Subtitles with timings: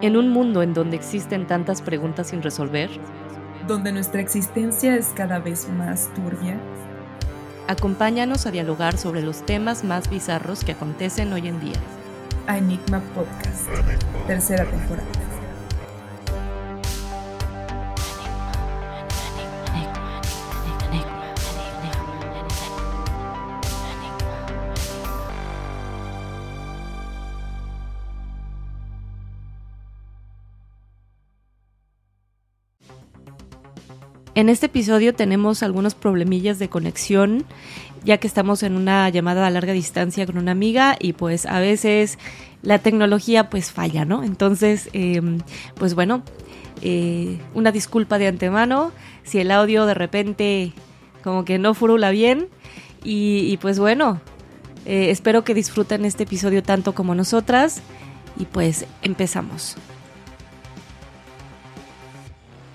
[0.00, 2.88] En un mundo en donde existen tantas preguntas sin resolver,
[3.66, 6.56] donde nuestra existencia es cada vez más turbia,
[7.66, 11.78] acompáñanos a dialogar sobre los temas más bizarros que acontecen hoy en día.
[12.46, 13.66] A Enigma Podcast,
[14.28, 15.17] tercera temporada.
[34.38, 37.44] En este episodio tenemos algunos problemillas de conexión,
[38.04, 41.58] ya que estamos en una llamada a larga distancia con una amiga y pues a
[41.58, 42.20] veces
[42.62, 44.22] la tecnología pues falla, ¿no?
[44.22, 45.40] Entonces, em,
[45.74, 46.22] pues bueno,
[46.82, 48.92] eh, una disculpa de antemano
[49.24, 50.72] si el audio de repente
[51.24, 52.46] como que no furula bien
[53.02, 54.20] y, pues bueno,
[54.86, 57.82] eh, espero que disfruten este episodio tanto como nosotras
[58.38, 59.76] y pues empezamos.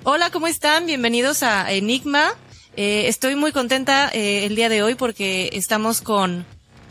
[0.06, 0.86] Hola, ¿cómo están?
[0.86, 2.34] Bienvenidos a Enigma.
[2.76, 6.46] Eh, estoy muy contenta eh, el día de hoy porque estamos con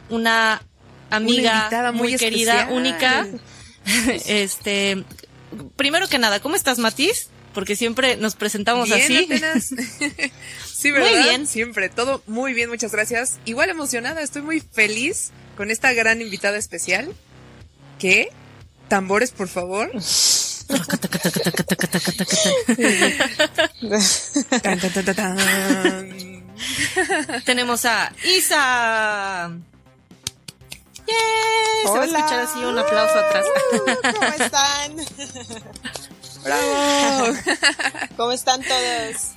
[0.09, 0.63] una
[1.11, 3.27] amiga muy, querida, única.
[4.27, 5.05] este,
[5.77, 7.29] primero que nada, ¿cómo estás, Matiz?
[7.53, 9.29] Porque siempre nos presentamos así.
[10.65, 11.11] sí, ¿verdad?
[11.11, 11.47] Muy bien.
[11.47, 13.39] Siempre, todo muy bien, muchas gracias.
[13.45, 17.13] Igual emocionada, estoy muy feliz con esta gran invitada especial.
[17.99, 18.31] ¿Qué?
[18.89, 19.91] Tambores, por favor.
[27.45, 29.53] Tenemos a Isa.
[31.85, 33.45] Se va a escuchar así un aplauso atrás.
[34.03, 34.97] ¿Cómo están?
[36.45, 37.35] ¡Bravo!
[38.17, 39.33] ¿Cómo están todos?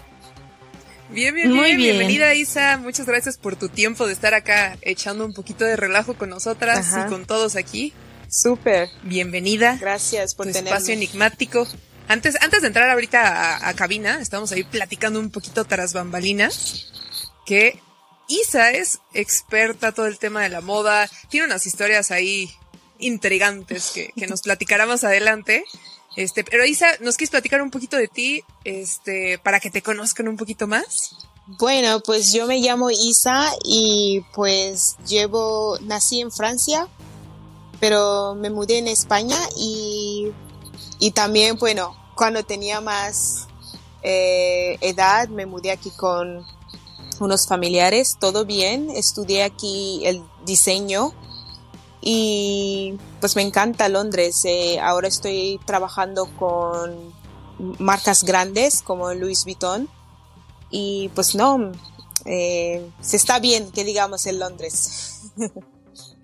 [1.10, 1.98] Bien, bien, Muy bien.
[1.98, 2.78] Bienvenida, Isa.
[2.78, 6.88] Muchas gracias por tu tiempo de estar acá echando un poquito de relajo con nosotras
[7.06, 7.94] y con todos aquí.
[8.36, 8.90] Súper.
[9.04, 9.78] Bienvenida.
[9.80, 11.66] Gracias por tu espacio enigmático.
[12.10, 16.92] Antes, antes de entrar ahorita a, cabina, estamos ahí platicando un poquito tras bambalinas,
[17.46, 17.80] que
[18.28, 22.52] Isa es experta todo el tema de la moda, tiene unas historias ahí
[23.00, 25.64] intrigantes que, que nos platicará más adelante.
[26.18, 30.28] Este, pero Isa, ¿nos quieres platicar un poquito de ti, este, para que te conozcan
[30.28, 31.16] un poquito más?
[31.48, 36.90] Bueno, pues yo me llamo Isa y pues llevo, nací en Francia,
[37.80, 40.32] pero me mudé en España y
[41.00, 43.48] y también, bueno, cuando tenía más
[44.02, 46.46] eh, edad, me mudé aquí con
[47.20, 51.14] unos familiares, todo bien, estudié aquí el diseño
[52.02, 54.44] y pues me encanta Londres.
[54.46, 57.14] Eh, ahora estoy trabajando con
[57.80, 59.90] marcas grandes como Louis Vuitton
[60.70, 61.72] y pues no,
[62.26, 65.32] eh, se está bien que digamos en Londres.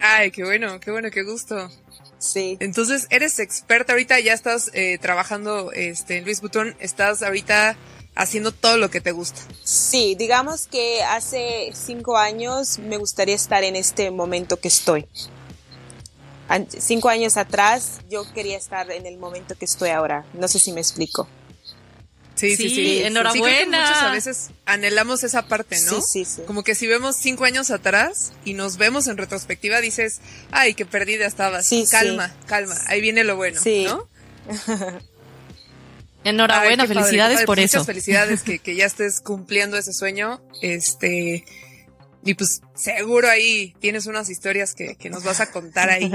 [0.01, 1.69] Ay, qué bueno, qué bueno, qué gusto.
[2.17, 2.57] Sí.
[2.59, 7.77] Entonces, eres experta ahorita, ya estás eh, trabajando este, en Luis Butón, estás ahorita
[8.15, 9.39] haciendo todo lo que te gusta.
[9.63, 15.07] Sí, digamos que hace cinco años me gustaría estar en este momento que estoy.
[16.79, 20.25] Cinco años atrás yo quería estar en el momento que estoy ahora.
[20.33, 21.27] No sé si me explico.
[22.41, 23.03] Sí, sí, sí.
[23.03, 23.81] Enhorabuena.
[23.81, 26.01] muchos a veces anhelamos esa parte, ¿no?
[26.01, 26.41] Sí, sí, sí.
[26.47, 30.85] Como que si vemos cinco años atrás y nos vemos en retrospectiva, dices, ay, qué
[30.85, 31.67] perdida estabas.
[31.67, 32.75] Sí, calma, calma.
[32.87, 33.85] Ahí viene lo bueno, sí.
[33.85, 34.07] ¿no?
[36.23, 37.77] Enhorabuena, felicidades por eso.
[37.77, 40.41] Muchas felicidades que, que ya estés cumpliendo ese sueño.
[40.61, 41.45] Este,
[42.23, 46.11] y pues seguro ahí tienes unas historias que, que, nos vas a contar ahí,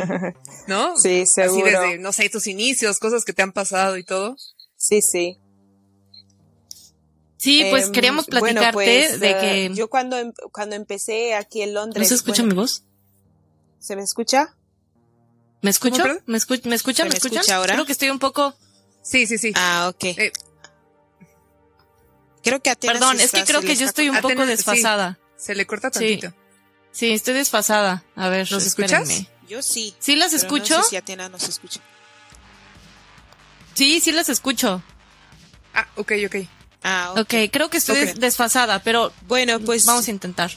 [0.66, 0.96] ¿no?
[1.00, 1.66] Sí, seguro.
[1.66, 4.36] Así desde, no sé, tus inicios, cosas que te han pasado y todo.
[4.76, 5.38] Sí, sí.
[7.46, 9.66] Sí, pues em, queríamos platicarte pues, de que...
[9.66, 12.02] Eh, yo cuando, em, cuando empecé aquí en Londres...
[12.02, 12.82] ¿No se escucha mi voz?
[13.78, 14.56] ¿Se me escucha?
[15.62, 16.02] ¿Me escucho?
[16.26, 16.68] ¿Me, escucha?
[16.68, 17.04] ¿Me escucha?
[17.04, 17.74] ¿Me, escucha ahora?
[17.74, 18.56] Creo que estoy un poco...
[19.00, 19.52] Sí, sí, sí.
[19.54, 20.04] Ah, ok.
[20.06, 20.32] Eh,
[22.42, 25.20] creo que Atenas Perdón, es que creo que yo estoy un poco desfasada.
[25.36, 26.32] Se le corta tantito.
[26.90, 27.12] Sí.
[27.12, 28.02] estoy desfasada.
[28.16, 29.08] A ver, ¿los escuchas?
[29.48, 29.94] Yo sí.
[30.00, 30.78] ¿Sí las escucho?
[30.78, 31.80] No sé si Atena nos escucha.
[33.74, 34.82] Sí, sí las escucho.
[35.74, 36.36] Ah, ok, ok.
[36.88, 37.50] Ah, ok.
[37.50, 40.52] creo que estoy desfasada, pero bueno, pues vamos a intentar.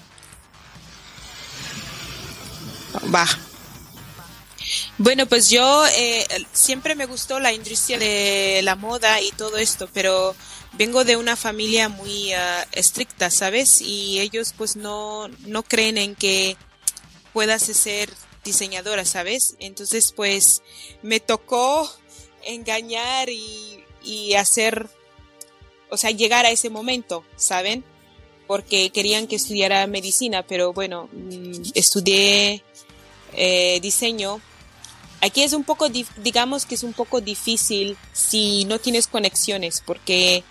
[3.13, 3.25] Va.
[4.99, 9.89] Bueno, pues yo eh, siempre me gustó la industria de la moda y todo esto,
[9.91, 10.35] pero
[10.73, 13.81] vengo de una familia muy ah, estricta, ¿sabes?
[13.81, 16.57] Y ellos pues no, no creen en que
[17.33, 19.55] puedas ser diseñadora, ¿sabes?
[19.57, 20.61] Entonces pues
[21.01, 21.91] me tocó
[22.43, 24.91] engañar y, y hacer
[25.89, 27.83] o sea, llegar a ese momento, ¿saben?
[28.47, 32.63] Porque querían que estudiara medicina, pero bueno, mm, estudié
[33.33, 34.41] eh, diseño
[35.21, 40.43] aquí es un poco, digamos que es un poco difícil si no tienes conexiones, porque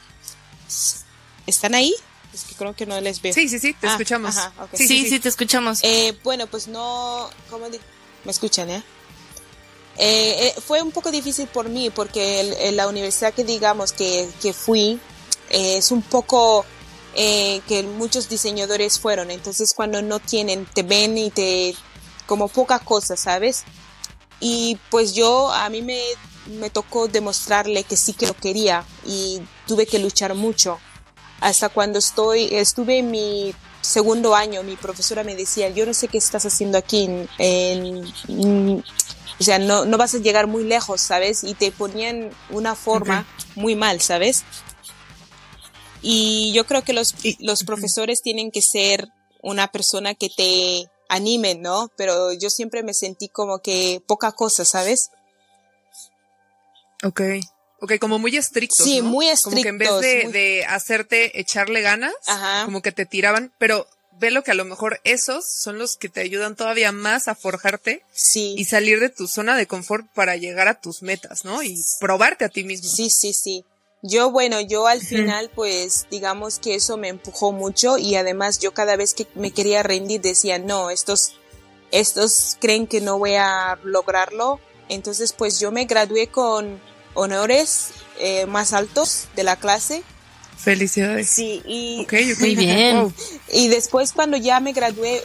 [1.47, 1.95] ¿están ahí?
[2.33, 3.33] Es que creo que no les veo.
[3.33, 4.35] Sí, sí, sí, te ah, escuchamos.
[4.75, 5.81] sí, sí, sí, te escuchamos.
[5.83, 7.67] Eh, bueno, pues no, ¿cómo
[8.25, 8.83] me escuchan, eh?
[10.01, 15.01] Eh, fue un poco difícil por mí porque la universidad que digamos que, que fui
[15.51, 16.65] es un poco
[17.15, 19.31] que muchos diseñadores fueron.
[19.31, 21.75] Entonces cuando no tienen, te ven y te
[22.27, 23.65] como poca cosa, ¿sabes?
[24.39, 26.01] Y pues yo, a mí me,
[26.61, 30.79] me tocó demostrarle que sí que lo quería y tuve que luchar mucho.
[31.41, 36.09] Hasta cuando estoy, estuve en mi segundo año, mi profesora me decía, yo no sé
[36.09, 37.09] qué estás haciendo aquí,
[37.39, 38.83] en,
[39.41, 41.45] o sea, no, no, vas a llegar muy lejos, ¿sabes?
[41.45, 43.25] Y te ponían una forma
[43.55, 44.45] muy mal, ¿sabes?
[46.03, 49.09] Y yo creo que los, los profesores tienen que ser
[49.43, 51.91] una persona que te animen, ¿no?
[51.97, 55.11] Pero yo siempre me sentí como que poca cosa, ¿sabes?
[57.05, 57.23] Ok.
[57.81, 58.85] Ok, como muy estrictos.
[58.85, 59.53] Sí, muy estrictos.
[59.53, 62.15] Como que en vez de, de hacerte echarle ganas,
[62.65, 63.87] como que te tiraban, pero
[64.19, 67.35] ve lo que a lo mejor esos son los que te ayudan todavía más a
[67.35, 68.55] forjarte sí.
[68.59, 71.63] y salir de tu zona de confort para llegar a tus metas, ¿no?
[71.63, 72.89] Y probarte a ti mismo.
[72.89, 73.65] Sí, sí, sí.
[74.03, 78.73] Yo, bueno, yo al final, pues, digamos que eso me empujó mucho y además yo
[78.73, 81.33] cada vez que me quería rendir decía, no, estos,
[81.91, 84.61] estos creen que no voy a lograrlo.
[84.89, 86.81] Entonces, pues yo me gradué con
[87.15, 87.89] honores
[88.21, 90.05] eh, más altos de la clase.
[90.57, 91.29] Felicidades.
[91.29, 92.07] Sí, y
[92.39, 93.13] muy bien.
[93.53, 95.23] Y después cuando ya me gradué,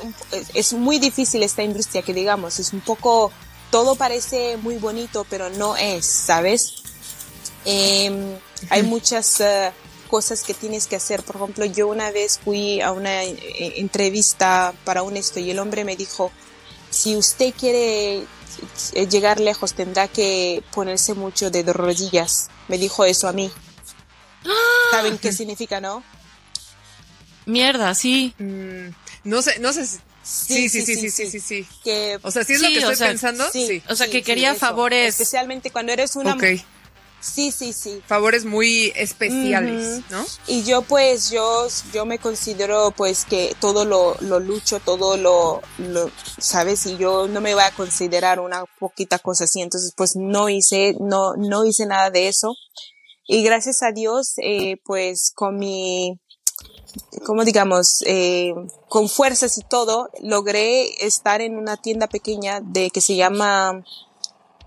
[0.56, 3.32] es muy difícil esta industria que digamos, es un poco,
[3.70, 6.82] todo parece muy bonito, pero no es, ¿sabes?
[7.66, 9.72] Eh, hay muchas eh,
[10.10, 11.24] cosas que tienes que hacer.
[11.24, 15.60] Por ejemplo, yo una vez fui a una eh, entrevista para un esto y el
[15.60, 16.32] hombre me dijo,
[16.90, 18.26] si usted quiere
[18.94, 22.50] eh, llegar lejos tendrá que ponerse mucho de rodillas.
[22.68, 23.52] Me dijo eso a mí.
[24.92, 26.04] ¿Saben qué significa, no?
[27.46, 28.34] Mierda, sí.
[28.38, 28.90] Mm,
[29.26, 29.86] no sé, no sé.
[30.24, 31.68] Sí, sí, sí, sí, sí, sí,
[32.22, 33.44] o sea, sí es lo que estoy pensando.
[33.52, 35.20] Sí, o sea, que quería favores.
[35.20, 36.64] Especialmente cuando eres una, okay.
[37.24, 38.02] Sí, sí, sí.
[38.06, 40.26] Favores muy especiales, ¿no?
[40.46, 45.62] Y yo pues, yo, yo me considero pues que todo lo, lo lucho, todo lo,
[45.78, 46.86] lo, ¿sabes?
[46.86, 50.98] Y yo no me voy a considerar una poquita cosa así, entonces pues no hice,
[51.00, 52.58] no, no hice nada de eso.
[53.26, 56.20] Y gracias a Dios, eh, pues con mi,
[57.26, 58.54] como digamos, eh,
[58.90, 63.82] con fuerzas y todo, logré estar en una tienda pequeña de que se llama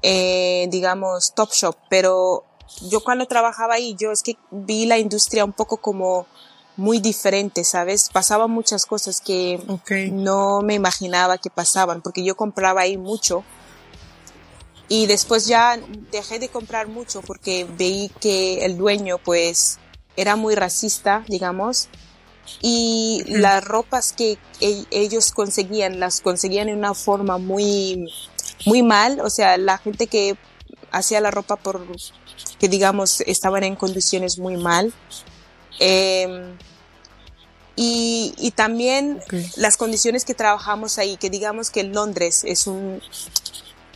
[0.08, 2.44] eh, digamos, Top Shop, pero
[2.88, 6.28] yo cuando trabajaba ahí, yo es que vi la industria un poco como
[6.76, 8.08] muy diferente, ¿sabes?
[8.12, 9.60] Pasaban muchas cosas que
[10.12, 13.42] no me imaginaba que pasaban, porque yo compraba ahí mucho.
[14.86, 15.76] Y después ya
[16.12, 19.80] dejé de comprar mucho porque veí que el dueño pues
[20.16, 21.88] era muy racista, digamos,
[22.60, 28.08] y las ropas que e-, ellos conseguían, las conseguían en una forma muy
[28.64, 30.36] muy mal, o sea, la gente que
[30.90, 31.86] hacía la ropa por
[32.58, 34.92] que digamos estaban en condiciones muy mal.
[37.78, 39.20] Y, y, también
[39.56, 43.02] las condiciones que trabajamos ahí, que digamos que Londres es un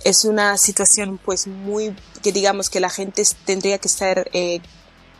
[0.04, 4.60] es una situación pues muy que digamos que la gente tendría que estar eh,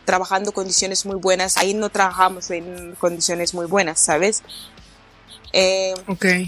[0.05, 1.57] trabajando condiciones muy buenas.
[1.57, 4.43] Ahí no trabajamos en condiciones muy buenas, ¿sabes?
[5.53, 5.95] Eh,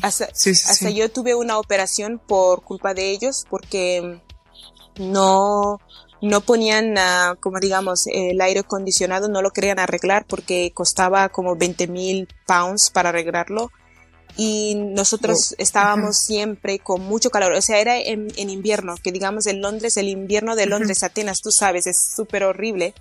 [0.02, 4.21] hasta, yo tuve una operación por culpa de ellos porque
[4.97, 5.80] no,
[6.21, 6.94] no ponían,
[7.40, 12.90] como digamos, el aire acondicionado, no lo querían arreglar porque costaba como 20 mil pounds
[12.90, 13.71] para arreglarlo.
[14.35, 19.61] Y nosotros estábamos siempre con mucho calor, o sea, era en, invierno, que digamos en
[19.61, 22.94] Londres, el invierno de Londres, Atenas, tú sabes, es súper horrible.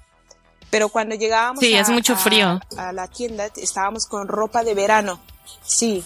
[0.69, 2.59] Pero cuando llegábamos sí, es mucho frío.
[2.77, 5.21] a la tienda, estábamos con ropa de verano
[5.71, 6.03] Sí.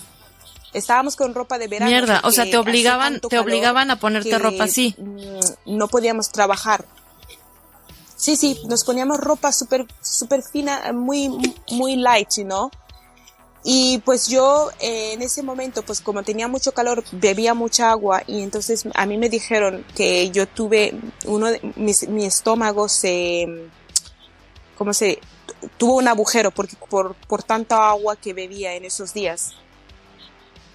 [0.73, 1.89] Estábamos con ropa de verano.
[1.89, 4.93] Mierda, o sea, te obligaban, te obligaban a ponerte ropa así.
[4.97, 6.85] Mm, no podíamos trabajar.
[8.15, 11.29] Sí, sí, nos poníamos ropa súper, súper fina, muy,
[11.71, 12.69] muy light, ¿no?
[13.63, 18.21] Y pues yo eh, en ese momento, pues como tenía mucho calor, bebía mucha agua
[18.27, 20.93] y entonces a mí me dijeron que yo tuve
[21.25, 23.47] uno de mi estómago se,
[24.77, 25.19] ¿cómo se?
[25.77, 29.55] Tuvo un agujero porque por, por tanta agua que bebía en esos días.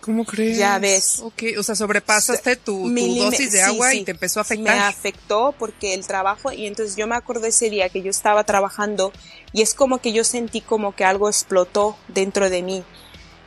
[0.01, 0.57] ¿Cómo crees?
[0.57, 1.21] Ya ves.
[1.23, 4.75] Ok, o sea, sobrepasaste tu, dosis de agua y te empezó a afectar.
[4.75, 8.45] Me afectó porque el trabajo, y entonces yo me acuerdo ese día que yo estaba
[8.45, 9.13] trabajando
[9.53, 12.85] y es como que yo sentí como que algo explotó dentro de mí.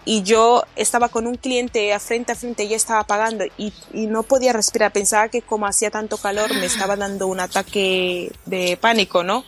[0.05, 4.07] y yo estaba con un cliente a frente a frente, ella estaba pagando y, y,
[4.07, 4.91] no podía respirar.
[4.91, 9.45] Pensaba que como hacía tanto calor me estaba dando un ataque de pánico, ¿no?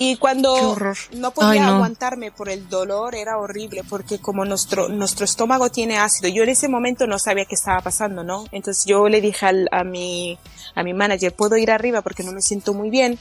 [0.00, 0.76] Y cuando
[1.12, 6.28] no podía aguantarme por el dolor era horrible porque como nuestro, nuestro estómago tiene ácido,
[6.28, 8.44] yo en ese momento no sabía qué estaba pasando, ¿no?
[8.52, 10.38] Entonces yo le dije al, a mi,
[10.76, 13.18] a mi manager, ¿puedo ir arriba porque no me siento muy bien?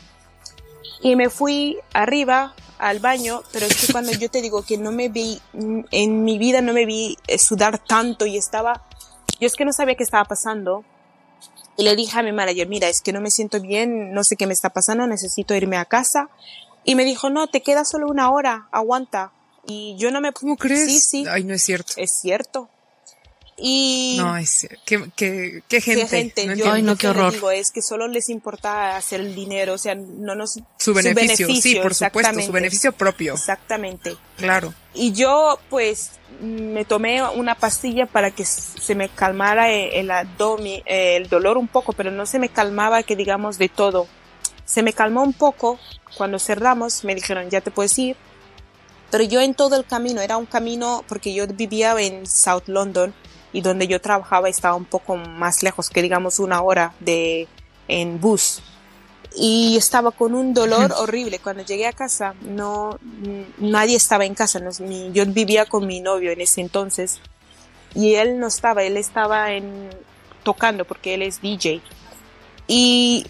[1.01, 4.91] Y me fui arriba al baño, pero es que cuando yo te digo que no
[4.91, 8.83] me vi, en mi vida no me vi eh, sudar tanto y estaba,
[9.39, 10.83] yo es que no sabía qué estaba pasando.
[11.75, 14.35] Y le dije a mi manager, mira, es que no me siento bien, no sé
[14.35, 16.29] qué me está pasando, necesito irme a casa.
[16.87, 19.33] Y me dijo, no, te queda solo una hora, aguanta.
[19.67, 20.31] Y yo no me...
[20.31, 20.85] ¿Cómo crees?
[20.85, 21.25] Sí, sí.
[21.29, 21.91] Ay, no es cierto.
[21.97, 22.69] Es cierto.
[23.57, 26.01] Y no, es, qué, qué, qué gente.
[26.03, 26.45] Qué gente.
[26.45, 27.33] No yo Ay, no, qué horror.
[27.33, 31.47] digo es que solo les importa hacer el dinero, o sea, no nos Su beneficio,
[31.47, 32.45] sí, por supuesto, exactamente.
[32.45, 33.33] su beneficio propio.
[33.33, 34.15] Exactamente.
[34.37, 34.73] Claro.
[34.93, 41.27] Y yo, pues, me tomé una pastilla para que se me calmara el abdomen, el
[41.27, 44.07] dolor un poco, pero no se me calmaba, que digamos, de todo.
[44.67, 45.79] Se me calmó un poco.
[46.17, 48.17] Cuando cerramos, me dijeron, ya te puedes ir.
[49.09, 53.13] Pero yo en todo el camino, era un camino, porque yo vivía en South London
[53.53, 57.47] y donde yo trabajaba estaba un poco más lejos, que digamos una hora de,
[57.87, 58.61] en bus.
[59.35, 61.39] Y estaba con un dolor horrible.
[61.39, 62.99] Cuando llegué a casa, no,
[63.57, 64.59] nadie estaba en casa.
[64.59, 67.21] No, ni, yo vivía con mi novio en ese entonces.
[67.95, 69.89] Y él no estaba, él estaba en,
[70.43, 71.81] tocando porque él es DJ.
[72.67, 73.25] Y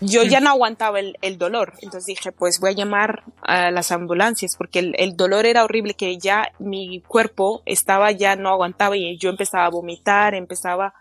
[0.00, 1.74] yo ya no aguantaba el, el, dolor.
[1.80, 5.94] Entonces dije, pues voy a llamar a las ambulancias porque el, el, dolor era horrible
[5.94, 10.94] que ya mi cuerpo estaba, ya no aguantaba y yo empezaba a vomitar, empezaba,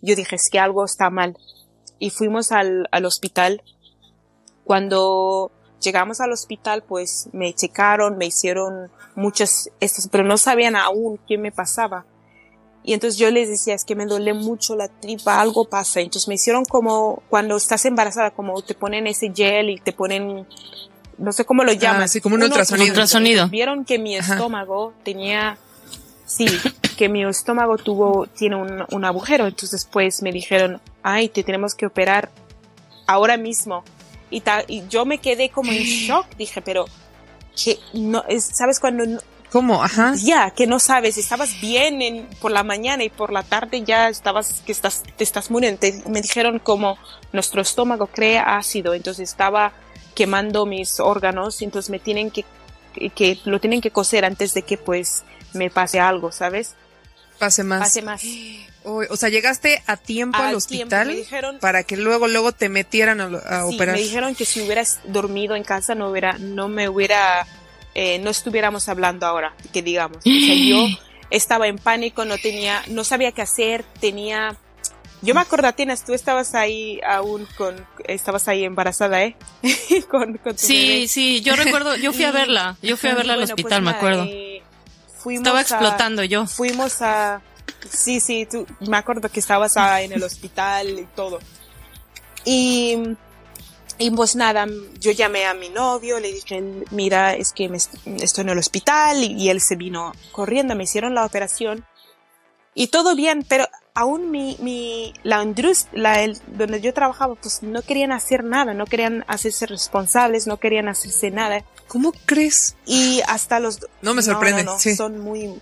[0.00, 1.36] yo dije, es que algo está mal.
[1.98, 3.62] Y fuimos al, al hospital.
[4.64, 11.18] Cuando llegamos al hospital, pues me checaron, me hicieron muchas, estas, pero no sabían aún
[11.26, 12.06] qué me pasaba.
[12.84, 16.00] Y entonces yo les decía, es que me duele mucho la tripa, algo pasa.
[16.00, 20.46] Entonces me hicieron como cuando estás embarazada, como te ponen ese gel y te ponen,
[21.18, 22.02] no sé cómo lo llaman.
[22.02, 22.88] Ah, sí, como un ultrasonido.
[22.88, 23.48] ultrasonido.
[23.48, 25.04] Vieron que mi estómago Ajá.
[25.04, 25.58] tenía,
[26.26, 26.46] sí,
[26.96, 29.46] que mi estómago tuvo, tiene un, un agujero.
[29.46, 32.30] Entonces pues me dijeron, ay, te tenemos que operar
[33.06, 33.84] ahora mismo.
[34.28, 36.26] Y, ta, y yo me quedé como en shock.
[36.36, 36.86] Dije, pero,
[37.62, 39.20] que no, es, ¿sabes cuando no,
[39.52, 39.84] ¿Cómo?
[39.84, 40.14] Ajá.
[40.16, 44.08] Ya, que no sabes, estabas bien en, por la mañana y por la tarde ya
[44.08, 45.78] estabas, que estás, te estás muriendo.
[45.78, 46.96] Te, me dijeron como
[47.34, 49.74] nuestro estómago crea ácido, entonces estaba
[50.14, 52.46] quemando mis órganos, entonces me tienen que,
[53.14, 56.74] que lo tienen que coser antes de que pues me pase algo, ¿sabes?
[57.38, 57.80] Pase más.
[57.80, 58.24] Pase más.
[58.84, 61.24] O, o sea, llegaste a tiempo al, al hospital tiempo.
[61.24, 63.96] Dijeron, para que luego luego te metieran a, a sí, operar.
[63.96, 67.46] Me dijeron que si hubieras dormido en casa no hubiera, no me hubiera
[67.94, 70.18] eh, no estuviéramos hablando ahora, que digamos.
[70.18, 70.86] O sea, yo
[71.30, 74.56] estaba en pánico, no tenía, no sabía qué hacer, tenía,
[75.22, 79.36] yo me acuerdo, Atenas, tú estabas ahí aún con, estabas ahí embarazada, ¿eh?
[80.10, 81.08] con, con tu sí, bebé.
[81.08, 83.82] sí, yo recuerdo, yo fui a verla, yo fui a verla bueno, al hospital, pues,
[83.82, 84.24] me acuerdo.
[84.24, 84.62] Eh,
[85.26, 86.46] Estaba a, explotando yo.
[86.46, 87.40] Fuimos a,
[87.88, 91.38] sí, sí, tú, me acuerdo que estabas a, en el hospital y todo.
[92.44, 92.98] Y,
[94.02, 94.66] y pues nada,
[94.98, 99.22] yo llamé a mi novio, le dije, mira, es que me, estoy en el hospital
[99.22, 101.84] y, y, él se vino corriendo, me hicieron la operación
[102.74, 107.62] y todo bien, pero aún mi, mi, la industria, la, el, donde yo trabajaba, pues
[107.62, 111.64] no querían hacer nada, no querían hacerse responsables, no querían hacerse nada.
[111.88, 112.76] ¿Cómo crees?
[112.86, 113.86] Y hasta los...
[114.00, 114.96] No me sorprende, no, no, no, sí.
[114.96, 115.60] Son muy,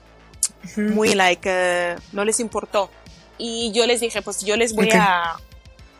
[0.76, 2.90] muy like, uh, no les importó.
[3.38, 5.00] Y yo les dije, pues yo les voy okay.
[5.00, 5.37] a,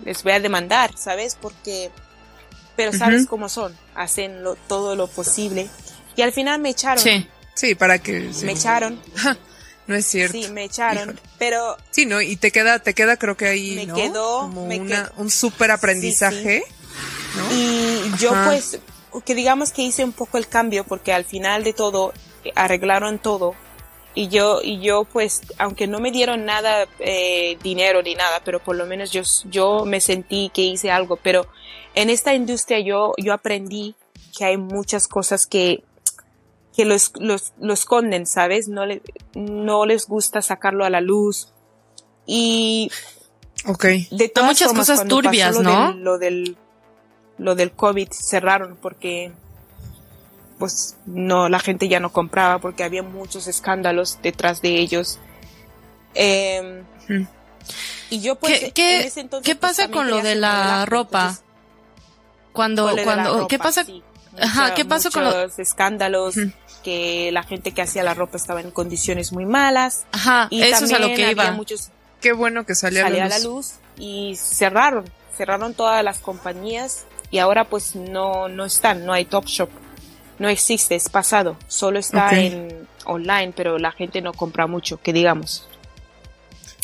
[0.05, 1.37] les voy a demandar, ¿sabes?
[1.41, 1.91] Porque
[2.81, 3.29] pero sabes uh -huh.
[3.29, 5.69] cómo son, hacen lo, todo lo posible.
[6.17, 7.05] Y al final me echaron.
[7.05, 8.31] Sí, sí, para que...
[8.43, 8.99] Me echaron.
[9.87, 10.33] no es cierto.
[10.33, 11.21] Sí, me echaron, Híjole.
[11.39, 11.77] pero...
[11.91, 12.23] Sí, ¿no?
[12.23, 13.95] Y te queda, te queda creo que ahí, me ¿no?
[13.97, 15.13] Quedó, Como me una, quedó.
[15.19, 17.39] un súper aprendizaje, sí, sí.
[17.39, 17.55] ¿no?
[17.55, 18.47] Y yo Ajá.
[18.47, 18.79] pues,
[19.27, 22.15] que digamos que hice un poco el cambio, porque al final de todo,
[22.55, 23.55] arreglaron todo.
[24.15, 28.59] Y yo, y yo pues, aunque no me dieron nada, eh, dinero ni nada, pero
[28.59, 29.21] por lo menos yo,
[29.51, 31.47] yo me sentí que hice algo, pero
[31.95, 33.95] en esta industria yo, yo aprendí
[34.37, 35.83] que hay muchas cosas que,
[36.77, 38.69] que los, los, lo esconden, ¿sabes?
[38.69, 39.03] No, le,
[39.35, 41.53] no les gusta sacarlo a la luz.
[42.27, 42.91] Y
[43.67, 44.07] okay.
[44.11, 45.93] de todas muchas formas, cosas turbias, lo ¿no?
[45.93, 46.57] Del, lo del,
[47.39, 49.33] lo del COVID cerraron porque
[50.59, 55.19] pues no, la gente ya no compraba porque había muchos escándalos detrás de ellos.
[56.15, 57.25] Eh, Hmm.
[58.09, 60.37] y yo pues ¿Qué, qué, en ese entonces, ¿qué pues, pasa también con lo de
[60.37, 61.21] la ropa?
[61.23, 61.45] entonces,
[62.53, 63.85] Cuando, cuando, ropa, ¿qué pasa?
[63.85, 64.03] sí.
[64.41, 66.37] Ajá, ¿qué pasó con los escándalos?
[66.85, 70.07] Que la gente que hacía la ropa estaba en condiciones muy malas.
[70.13, 71.51] Ajá, y eso es a lo que iba.
[71.53, 71.91] Muchos,
[72.21, 73.75] Qué bueno que salió, a, la luz.
[73.99, 75.05] Y cerraron,
[75.37, 79.71] cerraron todas las compañías y ahora pues no, no están, no hay Top Shop.
[80.39, 81.57] No existe, es pasado.
[81.69, 85.69] Solo está en online, pero la gente no compra mucho, que digamos.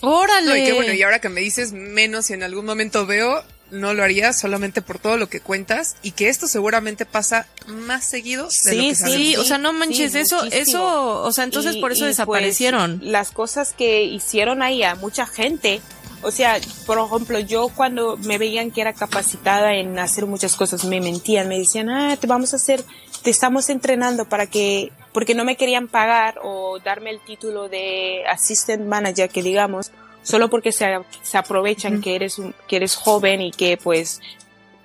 [0.02, 0.61] Órale.
[0.61, 3.94] y qué bueno, y ahora que me dices menos y en algún momento veo, no
[3.94, 8.46] lo haría solamente por todo lo que cuentas y que esto seguramente pasa más seguido
[8.46, 11.76] de sí, lo que Sí, sí, o sea, no manches, eso, eso, o sea, entonces
[11.76, 13.00] por eso pues, desaparecieron.
[13.02, 15.80] las cosas que hicieron ahí a mucha gente,
[16.23, 20.85] o sea, por ejemplo, yo cuando me veían que era capacitada en hacer muchas cosas,
[20.85, 22.85] me mentían, me decían, ah, te vamos a hacer,
[23.23, 28.25] te estamos entrenando para que, porque no me querían pagar o darme el título de
[28.28, 29.92] assistant manager, que digamos,
[30.26, 34.21] solo porque se, se aprovechan que eres un, que eres joven y que pues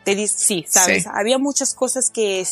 [0.04, 2.46] te dices, sí, sabes, había muchas cosas que,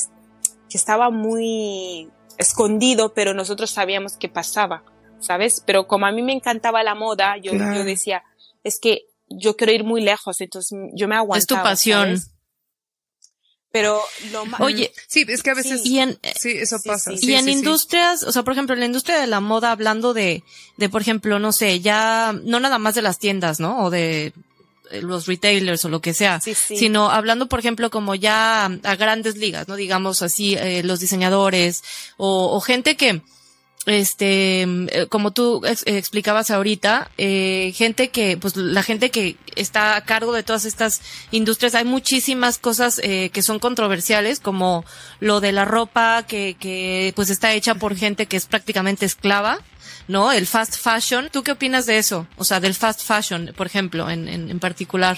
[0.69, 4.83] que estaba muy escondido, pero nosotros sabíamos que pasaba,
[5.19, 5.61] ¿sabes?
[5.63, 8.23] Pero como a mí me encantaba la moda, yo, yo decía,
[8.63, 11.37] es que yo quiero ir muy lejos, entonces yo me aguantaba.
[11.37, 12.19] Es tu pasión.
[13.71, 14.59] Pero lo más...
[14.61, 16.01] Oye, sí, es que a veces sí,
[16.35, 17.11] sí eso pasa.
[17.19, 20.43] y en industrias, o sea, por ejemplo, en la industria de la moda, hablando de,
[20.77, 23.83] de, por ejemplo, no sé, ya, no nada más de las tiendas, ¿no?
[23.83, 24.33] O de
[24.89, 29.37] eh, los retailers o lo que sea, sino hablando, por ejemplo, como ya a grandes
[29.37, 29.75] ligas, ¿no?
[29.75, 31.83] Digamos así, eh, los diseñadores
[32.17, 33.21] o, o gente que,
[33.89, 40.01] este, eh, como tú explicabas ahorita, eh, gente que, pues la gente que está a
[40.01, 44.85] cargo de todas estas industrias, hay muchísimas cosas eh, que son controversiales, como
[45.19, 49.59] lo de la ropa que, que pues está hecha por gente que es prácticamente esclava,
[50.07, 50.31] ¿no?
[50.31, 51.29] El fast fashion.
[51.31, 52.27] ¿Tú qué opinas de eso?
[52.37, 55.17] O sea, del fast fashion, por ejemplo, en, en, en particular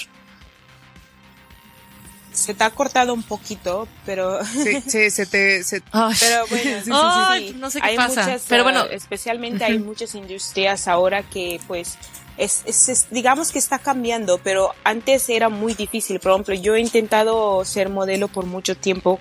[2.31, 5.61] se te ha cortado un poquito, pero sí, sí se te
[5.91, 11.59] pero bueno, no sé qué pasa, pero bueno, eh, especialmente hay muchas industrias ahora que
[11.67, 11.97] pues
[12.37, 16.19] es, es, digamos que está cambiando, pero antes era muy difícil.
[16.19, 19.19] Por ejemplo, yo he intentado ser modelo por mucho tiempo,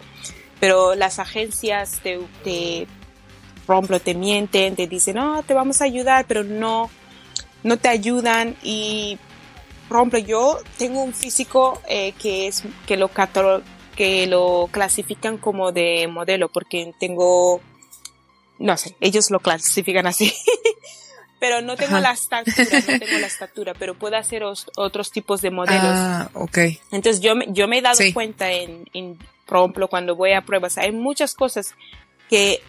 [0.58, 2.86] pero las agencias te, te
[3.66, 6.90] por ejemplo, te mienten, te dicen, no, te vamos a ayudar, pero no,
[7.62, 9.18] no te ayudan y
[9.90, 13.10] por ejemplo, yo tengo un físico eh, que es que lo
[13.96, 17.60] que lo clasifican como de modelo porque tengo
[18.60, 20.32] no sé, ellos lo clasifican así.
[21.40, 22.54] pero no tengo la estatura,
[22.86, 25.82] no tengo la estatura, pero puedo hacer otros tipos de modelos.
[25.82, 26.58] Ah, ok.
[26.92, 30.78] Entonces yo, yo me he dado cuenta en, en, por ejemplo, cuando voy a pruebas,
[30.78, 31.74] hay muchas cosas
[32.28, 32.62] que,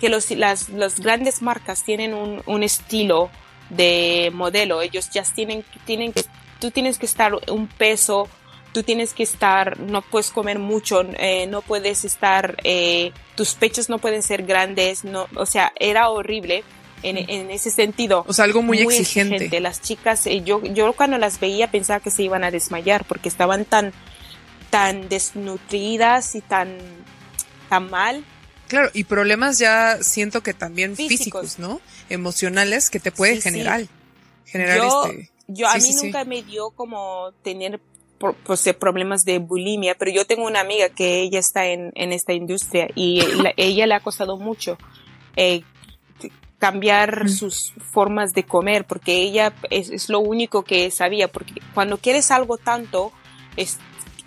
[0.00, 3.28] que los, las, las grandes marcas tienen un, un estilo
[3.70, 4.82] de modelo.
[4.82, 6.24] Ellos ya tienen, tienen que,
[6.58, 8.28] tú tienes que estar un peso,
[8.72, 13.88] tú tienes que estar, no puedes comer mucho, eh, no puedes estar, eh, tus pechos
[13.88, 16.64] no pueden ser grandes, no, o sea, era horrible.
[17.02, 18.26] En, en ese sentido.
[18.28, 19.58] O sea, algo muy, exigente.
[19.58, 23.30] Las chicas, eh, yo, yo cuando las veía pensaba que se iban a desmayar porque
[23.30, 23.94] estaban tan,
[24.68, 26.76] tan desnutridas y tan,
[27.70, 28.22] tan mal
[28.70, 31.80] Claro, y problemas ya siento que también físicos, ¿no?
[32.08, 33.88] Emocionales que te puede generar.
[34.46, 35.30] Generar yo, este.
[35.48, 37.80] Yo, a mí nunca me dio como tener
[38.46, 42.12] pues, eh, problemas de bulimia, pero yo tengo una amiga que ella está en, en
[42.12, 43.20] esta industria y
[43.56, 44.78] ella le ha costado mucho
[45.34, 45.62] eh,
[46.60, 51.98] cambiar sus formas de comer porque ella es, es, lo único que sabía, porque cuando
[51.98, 53.10] quieres algo tanto,
[53.56, 53.78] es,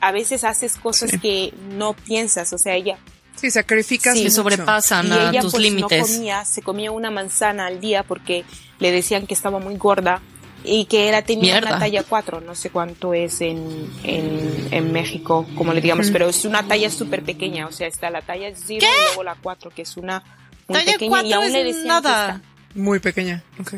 [0.02, 3.00] a veces haces cosas que no piensas, o sea, ella
[3.36, 4.18] Sí, sacrificas.
[4.18, 6.10] Sí, sobrepasan a tus pues, límites.
[6.10, 8.46] No comía, se comía una manzana al día porque
[8.80, 10.22] le decían que estaba muy gorda
[10.64, 15.46] y que era tenía una talla 4, no sé cuánto es en, en, en México,
[15.56, 18.80] como le digamos, pero es una talla súper pequeña, o sea, está la talla 0
[18.80, 20.24] y luego la 4, que es una
[20.68, 22.42] muy talla pequeña y aún le decían nada.
[22.76, 23.74] Muy pequeña, ok.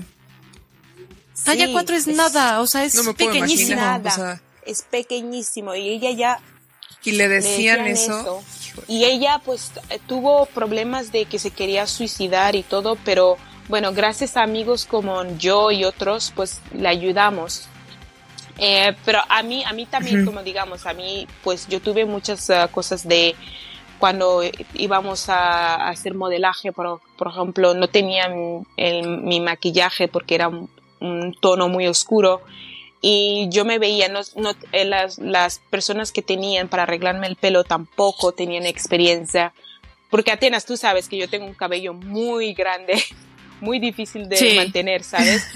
[1.43, 3.81] talla 4 es, nada, o sea, es pequeñísimo.
[4.65, 6.39] es pequeñísimo y ella ya
[7.05, 8.43] y le decían, eso.
[8.87, 9.71] Y ella pues
[10.07, 13.37] tuvo problemas de que se quería suicidar y todo, pero
[13.67, 17.67] bueno, gracias a amigos como yo y otros, pues le ayudamos.
[18.57, 22.49] Eh, pero a mí, a mí también, como digamos, a mí, pues yo tuve muchas
[22.49, 23.35] uh, cosas de
[23.99, 24.41] cuando
[24.73, 31.35] íbamos a, hacer modelaje, por, por, ejemplo, no tenía mi maquillaje porque era un, un
[31.39, 32.41] tono muy oscuro
[33.07, 37.35] y yo me veía, no, no, eh, las, las personas que tenían para arreglarme el
[37.35, 39.53] pelo tampoco tenían experiencia,
[40.09, 42.99] porque Atenas, tú sabes que yo tengo un cabello muy grande,
[43.61, 45.45] muy difícil de mantener, ¿sabes?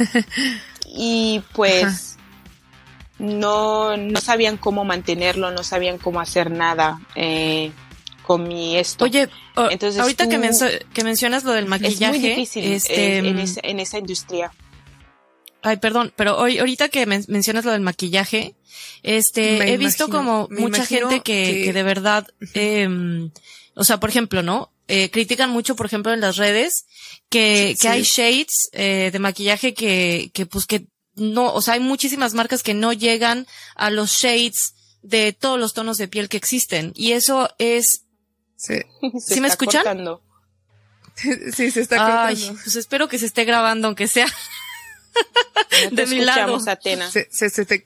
[0.92, 2.18] Y pues
[3.18, 7.00] no, no sabían cómo mantenerlo, no sabían cómo hacer nada.
[7.16, 7.72] Eh,
[8.24, 9.06] con mi esto.
[9.06, 9.28] Oye,
[9.72, 10.40] Entonces, ahorita que,
[10.94, 14.52] que, mencionas lo del maquillaje, es muy difícil este, en, en, esa industria.
[15.62, 18.56] Ay, perdón, pero hoy, ahorita que mencionas lo del maquillaje,
[19.04, 23.30] este, he visto como mucha gente que, que, de verdad, eh,
[23.76, 24.72] o sea, por ejemplo, ¿no?
[24.88, 26.86] Eh, critican mucho, por ejemplo, en las redes,
[27.30, 31.80] que, que hay shades eh, de maquillaje que, que pues que no, o sea, hay
[31.80, 33.46] muchísimas marcas que no llegan
[33.76, 36.92] a los shades de todos los tonos de piel que existen.
[36.96, 38.06] Y eso es...
[38.56, 38.82] Sí.
[39.20, 39.86] ¿Sí me escuchan?
[41.54, 42.28] sí, se está cortando.
[42.28, 44.28] Ay, pues espero que se esté grabando, aunque sea
[45.92, 46.60] de mi lado.
[46.68, 47.10] Atena.
[47.10, 47.86] Se, se, se te...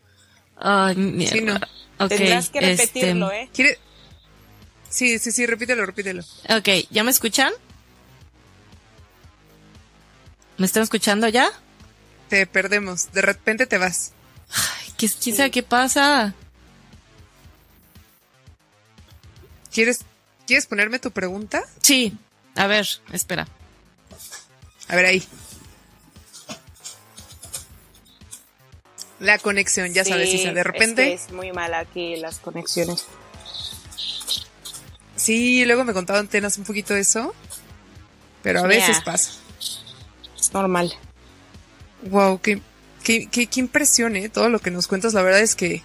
[0.58, 1.34] Ay, mierda.
[1.34, 1.60] Sí, no.
[2.06, 3.44] Okay, Tendrás que repetirlo, este...
[3.44, 3.50] ¿eh?
[3.54, 3.80] ¿Quiere...
[4.90, 6.24] Sí, sí, sí, repítelo, repítelo.
[6.50, 7.52] Ok, ¿ya me escuchan?
[10.58, 11.50] ¿Me están escuchando ya?
[12.30, 14.12] Te perdemos, de repente te vas.
[14.50, 16.34] Ay, ¿qué, quién sabe qué pasa?
[19.72, 20.02] ¿Quieres,
[20.46, 21.64] ¿Quieres ponerme tu pregunta?
[21.82, 22.16] Sí,
[22.56, 23.48] a ver, espera.
[24.88, 25.24] A ver ahí.
[29.24, 31.14] La conexión, ya sabes, Isa, de repente.
[31.14, 33.06] Es, muy mala aquí las conexiones.
[35.16, 37.34] Sí, luego me contaba antenas un poquito eso.
[38.42, 39.32] Pero a veces pasa.
[40.38, 40.94] Es normal.
[42.02, 42.60] Wow, qué,
[43.02, 44.28] qué, qué, qué, impresión, ¿eh?
[44.28, 45.82] Todo lo que nos cuentas, la verdad es que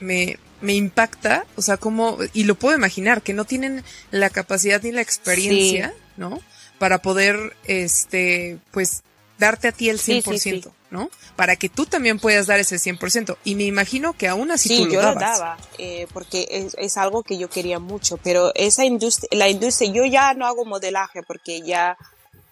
[0.00, 4.82] me, me impacta, o sea, como, y lo puedo imaginar, que no tienen la capacidad
[4.82, 6.42] ni la experiencia, ¿no?
[6.78, 9.02] Para poder, este, pues,
[9.38, 11.10] darte a ti el 100%, ¿no?
[11.34, 13.36] Para que tú también puedas dar ese 100%.
[13.44, 16.96] Y me imagino que aún así sí, tú yo lo daba, eh, porque es, es,
[16.96, 21.22] algo que yo quería mucho, pero esa industria, la industria, yo ya no hago modelaje
[21.22, 21.96] porque ya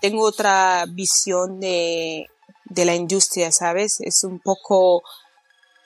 [0.00, 2.26] tengo otra visión de,
[2.64, 4.00] de la industria, ¿sabes?
[4.00, 5.02] Es un poco...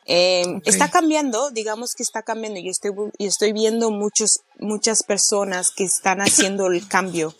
[0.06, 2.58] Eh, Está cambiando, digamos que está cambiando.
[2.58, 7.34] Yo estoy, yo estoy viendo muchos, muchas personas que están haciendo el cambio,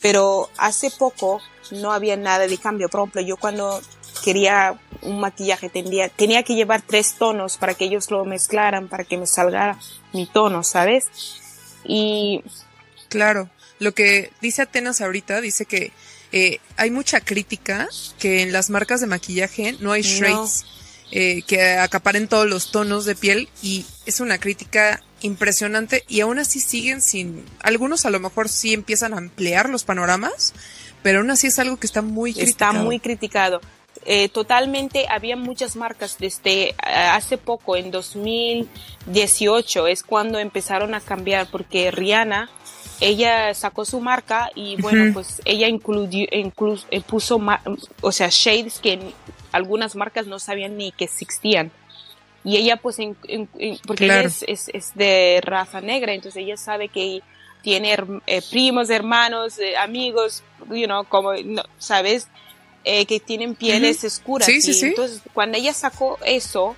[0.00, 1.40] pero hace poco
[1.70, 2.88] no había nada de cambio.
[2.88, 3.80] Por ejemplo, yo cuando
[4.24, 9.04] quería un maquillaje tenía, tenía que llevar tres tonos para que ellos lo mezclaran, para
[9.04, 9.78] que me salga
[10.12, 11.06] mi tono, ¿sabes?
[11.84, 12.42] Y...
[13.08, 13.48] Claro,
[13.78, 15.92] lo que dice Atenas ahorita, dice que
[16.32, 20.64] eh, hay mucha crítica que en las marcas de maquillaje no hay shades
[21.10, 26.38] eh, que acaparen todos los tonos de piel y es una crítica impresionante y aún
[26.38, 30.54] así siguen sin, algunos a lo mejor sí empiezan a ampliar los panoramas,
[31.04, 32.72] pero aún así es algo que está muy criticado.
[32.72, 33.60] Está muy criticado.
[34.06, 36.74] Eh, totalmente, había muchas marcas desde eh,
[37.12, 42.48] hace poco, en 2018, es cuando empezaron a cambiar, porque Rihanna,
[43.02, 47.38] ella sacó su marca y bueno, pues ella incluyó, incluso, eh, puso,
[48.00, 48.98] o sea, shades que
[49.52, 51.70] algunas marcas no sabían ni que existían.
[52.44, 52.96] Y ella pues,
[53.86, 57.20] porque ella es, es, es, de raza negra, entonces ella sabe que
[57.64, 57.96] tiene
[58.26, 61.32] eh, primos, hermanos, eh, amigos, you know, como,
[61.78, 62.28] ¿sabes?
[62.84, 64.46] Eh, que tienen pieles oscuras.
[64.46, 64.86] Sí, sí, sí.
[64.88, 66.76] Entonces, cuando ella sacó eso,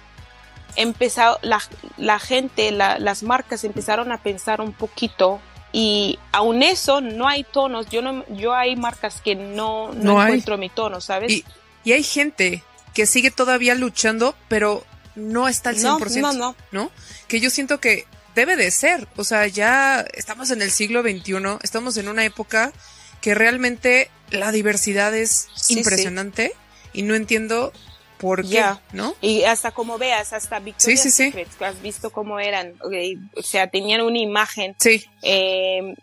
[0.76, 1.60] empezó la,
[1.96, 5.40] la gente, la, las marcas empezaron a pensar un poquito
[5.72, 7.90] y aún eso no hay tonos.
[7.90, 11.32] Yo no, yo hay marcas que no, no, encuentro mi tono, ¿sabes?
[11.32, 11.44] Y,
[11.82, 12.62] y, hay gente
[12.94, 14.84] que sigue todavía luchando, pero
[15.16, 16.20] no está al 100%.
[16.20, 16.56] No, no, no.
[16.70, 16.90] ¿no?
[17.26, 19.08] Que yo siento que debe de ser.
[19.16, 22.72] O sea, ya estamos en el siglo XXI, estamos en una época
[23.20, 26.52] que realmente la diversidad es impresionante
[26.92, 27.72] y no entiendo
[28.18, 29.14] por qué, ¿no?
[29.20, 34.02] Y hasta como veas, hasta Victoria's sí, Secret, has visto cómo eran, o sea, tenían
[34.02, 34.74] una imagen.
[34.78, 35.04] Sí.
[35.22, 35.94] Eh,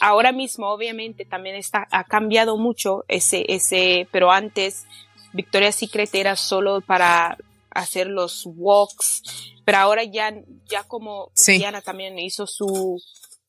[0.00, 4.84] ahora mismo, obviamente, también está, ha cambiado mucho ese, ese, pero antes
[5.32, 7.38] Victoria's Secret era solo para
[7.80, 9.22] hacer los walks,
[9.64, 10.34] pero ahora ya,
[10.66, 13.00] ya como Diana también hizo su,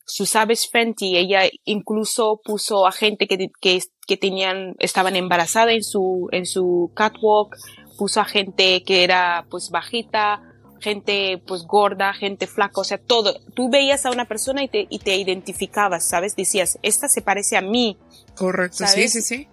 [0.05, 5.83] su Savage Fenty, ella incluso puso a gente que, que, que tenían, estaban embarazadas en
[5.83, 7.55] su, en su catwalk,
[7.97, 10.41] puso a gente que era pues bajita,
[10.79, 13.39] gente pues gorda, gente flaca, o sea, todo.
[13.53, 16.35] Tú veías a una persona y te, y te identificabas, ¿sabes?
[16.35, 17.97] Decías, esta se parece a mí.
[18.35, 19.47] Correcto, sí, sí, sí.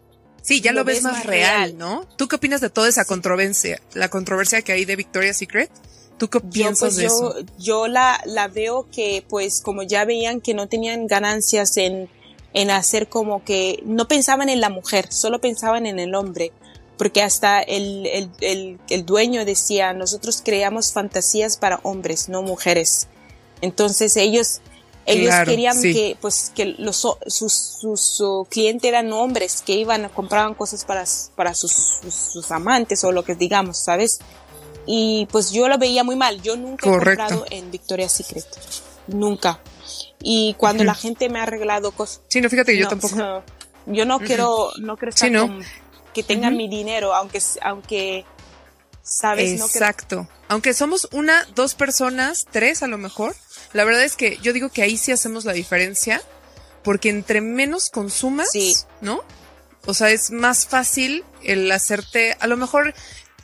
[0.46, 2.06] Sí, ya lo, ves, más real, ¿no?
[2.16, 5.68] ¿Tú qué opinas de toda esa controversia, la controversia que hay de Victoria's Secret?
[6.18, 7.34] ¿Tú qué piensas pues, de yo, eso?
[7.58, 12.08] Yo la, la veo que, pues, como ya veían que no tenían ganancias en,
[12.54, 16.52] en hacer como que no pensaban en la mujer, solo pensaban en el hombre.
[16.96, 23.08] Porque hasta el, el, el, el dueño decía, nosotros creamos fantasías para hombres, no mujeres.
[23.62, 24.60] Entonces ellos,
[25.06, 30.84] ellos querían que, pues, que los, sus, sus, clientes eran hombres que iban, compraban cosas
[30.84, 34.18] para, para sus, sus, amantes o lo que digamos, ¿sabes?
[34.84, 36.42] Y pues yo lo veía muy mal.
[36.42, 38.46] Yo nunca he comprado en Victoria's Secret.
[39.08, 39.60] nunca.
[40.20, 42.20] Y cuando la gente me ha arreglado cosas...
[42.28, 43.44] Sí, no, fíjate, yo tampoco.
[43.86, 45.62] yo no quiero, no quiero estar con,
[46.12, 48.24] que tengan mi dinero, aunque, aunque,
[49.02, 50.26] sabes, Exacto.
[50.48, 53.36] Aunque somos una, dos personas, tres a lo mejor.
[53.76, 56.22] La verdad es que yo digo que ahí sí hacemos la diferencia,
[56.82, 58.48] porque entre menos consumas,
[59.02, 59.22] ¿no?
[59.84, 62.94] O sea, es más fácil el hacerte, a lo mejor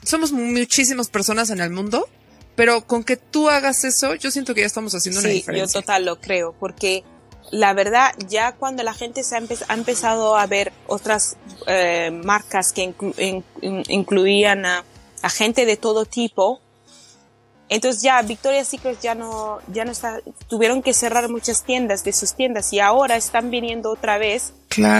[0.03, 2.09] somos muchísimas personas en el mundo,
[2.55, 5.67] pero con que tú hagas eso, yo siento que ya estamos haciendo una diferencia.
[5.67, 7.03] Sí, yo total lo creo, porque
[7.51, 12.91] la verdad, ya cuando la gente se ha, empezado a ver otras eh, marcas que
[13.61, 14.83] incluían a,
[15.29, 16.62] gente de todo tipo,
[17.73, 22.13] entonces ya Victoria's Secret ya no, ya no está, tuvieron que cerrar muchas tiendas de
[22.13, 24.53] sus tiendas y ahora están viniendo otra vez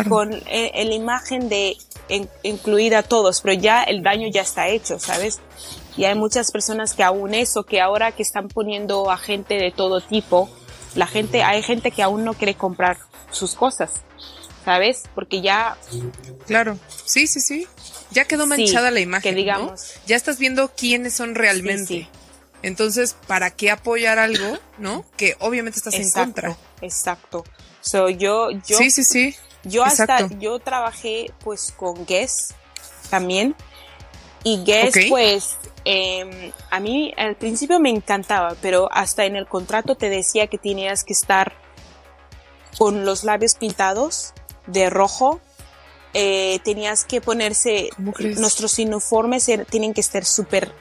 [0.09, 1.77] con eh, la imagen de
[2.41, 5.39] incluir a todos, pero ya el daño ya está hecho, ¿sabes?
[5.97, 9.71] Y hay muchas personas que aún eso, que ahora que están poniendo a gente de
[9.71, 10.49] todo tipo,
[10.95, 12.97] la gente, hay gente que aún no quiere comprar
[13.29, 13.91] sus cosas,
[14.65, 15.03] ¿sabes?
[15.13, 15.77] Porque ya...
[16.47, 17.67] Claro, sí, sí, sí.
[18.09, 19.33] Ya quedó manchada la imagen.
[19.33, 19.93] Que digamos.
[20.07, 22.07] Ya estás viendo quiénes son realmente.
[22.63, 25.06] Entonces, ¿para qué apoyar algo, no?
[25.17, 26.58] Que obviamente estás en contra.
[26.82, 27.43] Exacto.
[27.82, 29.36] So, yo, yo, sí, sí, sí.
[29.63, 32.56] Yo hasta, yo trabajé pues con Guess
[33.10, 33.56] también.
[34.45, 39.95] Y Guess pues eh, a mí al principio me encantaba, pero hasta en el contrato
[39.95, 41.54] te decía que tenías que estar
[42.78, 44.34] con los labios pintados
[44.67, 45.41] de rojo.
[46.13, 50.71] Eh, tenías que ponerse, nuestros uniformes er, tienen que estar súper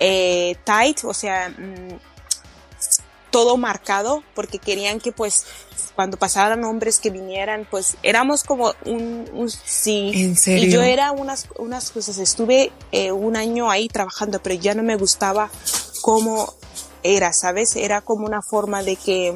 [0.00, 1.98] eh, tight, o sea, mm,
[3.30, 5.46] todo marcado, porque querían que pues
[5.94, 10.12] cuando pasaran hombres que vinieran, pues éramos como un, sí.
[10.14, 10.68] ¿En serio?
[10.68, 14.82] Y yo era unas, unas cosas, estuve eh, un año ahí trabajando, pero ya no
[14.82, 15.50] me gustaba
[16.00, 16.54] cómo
[17.02, 17.76] era, ¿sabes?
[17.76, 19.34] Era como una forma de que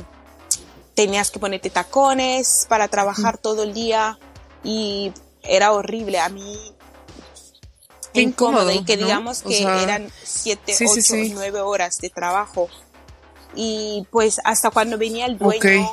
[0.94, 4.18] tenías que ponerte tacones para trabajar todo el día
[4.62, 6.18] y era horrible.
[6.20, 6.74] A mí
[8.14, 12.68] Qué incómodo, y que digamos que eran siete, ocho, nueve horas de trabajo.
[13.57, 15.90] Y pues hasta cuando venía el dueño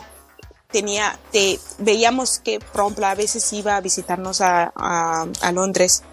[0.72, 6.04] tenía, te, veíamos que Prompla a veces iba a visitarnos a, a, Londres.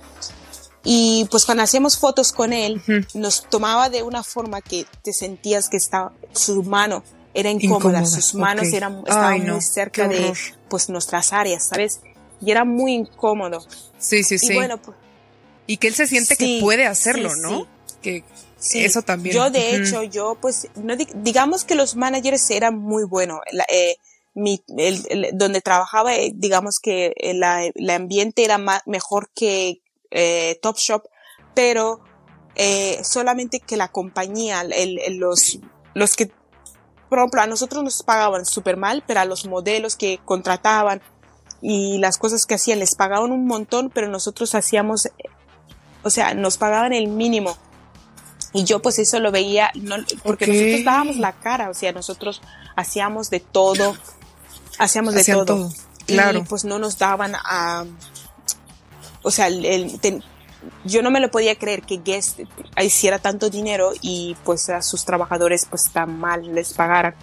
[0.83, 5.69] Y pues cuando hacíamos fotos con él, nos tomaba de una forma que te sentías
[5.69, 7.03] que estaba, su mano
[7.35, 10.33] era incómoda, sus manos eran, estaban muy cerca de
[10.71, 12.01] pues nuestras áreas, ¿sabes?
[12.41, 13.61] Y era muy incómodo.
[13.99, 14.53] Sí, sí, sí.
[14.53, 14.97] Y bueno, pues,
[15.69, 17.69] y que él se siente que puede hacerlo, ¿no?
[18.03, 18.25] Que
[18.75, 19.37] eso también.
[19.37, 23.39] Yo de hecho, yo pues, no digamos que los managers eran muy buenos.
[23.69, 23.97] Eh,
[24.35, 27.43] mi, el, donde trabajaba, eh, digamos que el,
[27.91, 31.05] ambiente era mejor que eh, Topshop,
[31.55, 32.01] pero
[32.55, 34.65] eh, solamente que la compañía,
[35.11, 35.59] los,
[35.95, 36.31] los que,
[37.09, 41.03] por ejemplo, a nosotros nos pagaban súper mal, pero a los modelos que contrataban
[41.61, 45.09] y las cosas que hacían les pagaban un montón, pero nosotros hacíamos,
[46.03, 47.57] o sea, nos pagaban el mínimo.
[48.53, 52.41] Y yo pues eso lo veía, no, porque nosotros dábamos la cara, o sea, nosotros
[52.77, 53.97] hacíamos de todo,
[54.79, 55.71] hacíamos de todo.
[56.07, 56.39] Claro.
[56.39, 57.85] Y pues no nos daban a,
[59.23, 60.01] o sea, el,
[60.85, 62.41] yo no me lo podía creer que Guest
[62.83, 67.15] hiciera tanto dinero y pues a sus trabajadores pues tan mal les pagaran.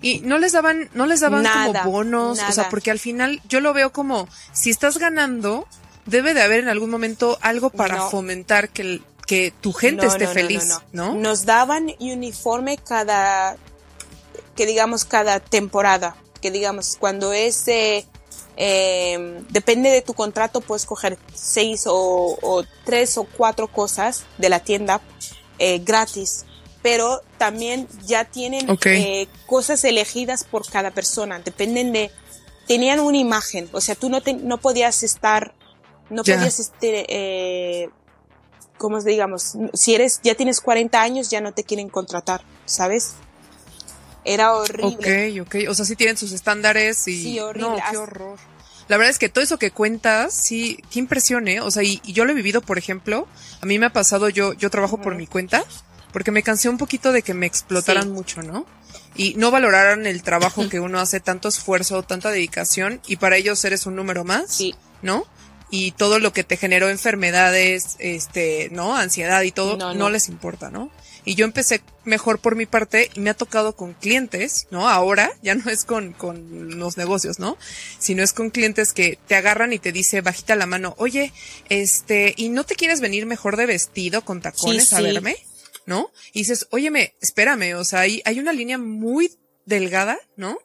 [0.00, 3.60] Y no les daban, no les daban como bonos, o sea, porque al final yo
[3.60, 5.66] lo veo como si estás ganando,
[6.06, 10.80] debe de haber en algún momento algo para fomentar que, que tu gente esté feliz,
[10.92, 13.56] no, Nos daban uniforme cada,
[14.56, 18.04] que digamos cada temporada que digamos, cuando es, eh,
[19.48, 25.00] depende de tu contrato, puedes coger seis o, tres o cuatro cosas de la tienda
[25.58, 26.44] eh, gratis,
[26.82, 32.10] pero también ya tienen eh, cosas elegidas por cada persona, dependen de,
[32.66, 35.54] tenían una imagen, o sea, tú no, no podías estar,
[36.12, 37.90] no podías este, eh,
[38.78, 43.14] como digamos, si eres, ya tienes 40 años, ya no te quieren contratar, ¿sabes?
[44.24, 45.36] Era horrible.
[45.40, 45.70] Ok, ok.
[45.70, 47.22] O sea, sí tienen sus estándares y.
[47.22, 47.68] Sí, horrible.
[47.68, 48.38] No, qué horror.
[48.88, 51.60] La verdad es que todo eso que cuentas, sí, qué impresión, ¿eh?
[51.60, 53.26] O sea, y, yo lo he vivido, por ejemplo,
[53.60, 55.64] a mí me ha pasado, yo, yo trabajo por mi cuenta,
[56.12, 58.66] porque me cansé un poquito de que me explotaran mucho, ¿no?
[59.14, 63.64] Y no valoraran el trabajo que uno hace, tanto esfuerzo, tanta dedicación, y para ellos
[63.64, 64.74] eres un número más, sí.
[65.00, 65.26] ¿no?
[65.72, 68.94] Y todo lo que te generó enfermedades, este, ¿no?
[68.94, 70.92] Ansiedad y todo, no, no les importa, ¿no?
[71.24, 74.88] y yo empecé mejor por mi parte y me ha tocado con clientes, ¿no?
[74.88, 77.56] Ahora ya no es con, con los negocios, ¿no?
[77.98, 81.32] Sino es con clientes que te agarran y te dice bajita la mano, oye,
[81.68, 85.36] este, ¿y no te quieres venir mejor de vestido con tacones a verme?
[85.84, 86.10] ¿No?
[86.32, 89.32] Y dices, óyeme, espérame, o sea, hay, hay una línea muy
[89.64, 90.58] delgada, ¿no?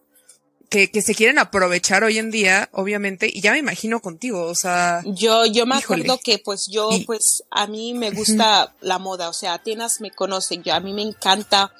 [0.69, 4.53] Que, que se quieren aprovechar hoy en día, obviamente, y ya me imagino contigo, o
[4.55, 5.01] sea.
[5.05, 6.03] Yo, yo me híjole.
[6.03, 10.01] acuerdo que pues yo, Y- pues a mí me gusta la moda, o sea, Atenas
[10.01, 11.71] me conoce, yo, a mí me encanta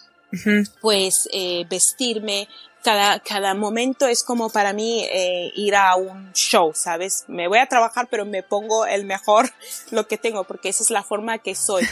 [0.82, 2.48] pues eh, vestirme.
[2.84, 7.26] Cada, cada momento es como para mí eh, ir a un show, ¿sabes?
[7.28, 9.52] Me voy a trabajar, pero me pongo el mejor
[9.92, 11.86] lo que tengo, porque esa es la forma que soy.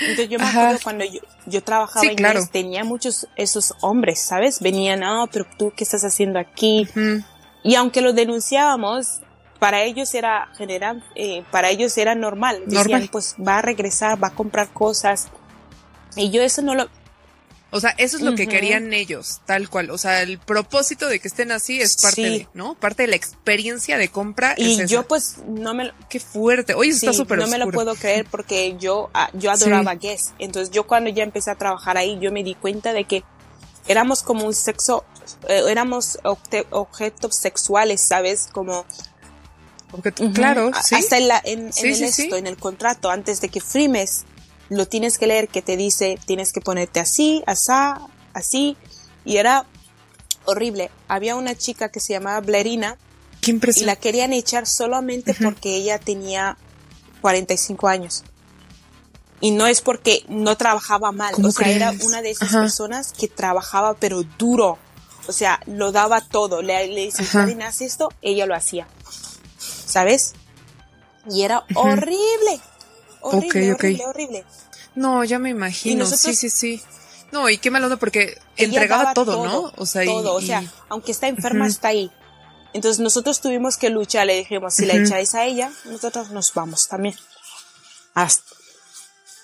[0.00, 0.62] Entonces yo me Ajá.
[0.62, 2.38] acuerdo cuando yo, yo trabajaba Sí, en claro.
[2.40, 4.60] inglés, tenía muchos esos hombres, ¿sabes?
[4.60, 6.88] Venían, ah, pero tú, ¿qué estás haciendo aquí?
[6.90, 7.22] Ujú.
[7.62, 9.20] Y aunque lo denunciábamos,
[9.60, 12.62] para ellos era general, eh, para ellos era normal.
[12.64, 13.08] Decían, Normal.
[13.12, 15.28] pues va a regresar, va a comprar cosas.
[16.16, 16.88] Y yo eso no lo,
[17.72, 19.90] O sea, eso es lo que querían ellos, tal cual.
[19.90, 22.22] O sea, el propósito de que estén así es parte Sí.
[22.22, 22.74] de, ¿no?
[22.74, 24.54] Parte de la experiencia de compra.
[24.56, 24.86] y es esa.
[24.86, 26.74] yo pues no me, lo- Qué fuerte.
[26.74, 30.32] Oye, sí, está súper no me lo puedo creer porque yo, ah, yo adoraba Guess.
[30.40, 33.22] Entonces yo cuando ya empecé a trabajar ahí, yo me di cuenta de que
[33.86, 35.04] éramos como un sexo,
[35.48, 38.48] eh, éramos objetos sexuales, ¿sabes?
[38.52, 38.84] Como
[39.90, 40.12] Porque.
[40.12, 40.94] Claro, sí.
[40.96, 42.28] Hasta en, la, en, Sí, sí, esto, sí.
[42.32, 44.24] en el contrato, antes de que firmes,
[44.70, 48.00] lo tienes que leer que te dice, tienes que ponerte así, asá,
[48.32, 48.76] así.
[49.24, 49.66] Y era
[50.44, 50.90] horrible.
[51.08, 52.96] Había una chica que se llamaba Blerina
[53.42, 56.56] Qué y la querían echar solamente porque ella tenía
[57.20, 58.22] 45 años.
[59.40, 62.60] Y no es porque no trabajaba mal, ¿Cómo o sea, era una de esas Ajá.
[62.60, 64.78] personas que trabajaba pero duro.
[65.26, 66.62] O sea, lo daba todo.
[66.62, 67.44] Le, le Ajá.
[67.44, 68.86] Blerina, haz esto, ella lo hacía.
[69.58, 70.34] ¿Sabes?
[71.28, 72.60] Y era horrible.
[73.20, 73.84] Horrible, Ok, ok.
[73.84, 74.44] horrible, horrible.
[74.94, 75.92] No, ya me imagino.
[75.94, 76.82] Y nosotros- sí, sí, sí.
[77.32, 79.72] No, y qué mal onda porque entregaba todo, ¿no?
[79.76, 82.10] O sea, y- todo, o y- sea, aunque está enferma, está ahí.
[82.72, 86.86] Entonces nosotros tuvimos que luchar, le dijimos, si la echáis a ella, nosotros nos vamos
[86.88, 87.14] también.
[88.14, 88.42] Hasta-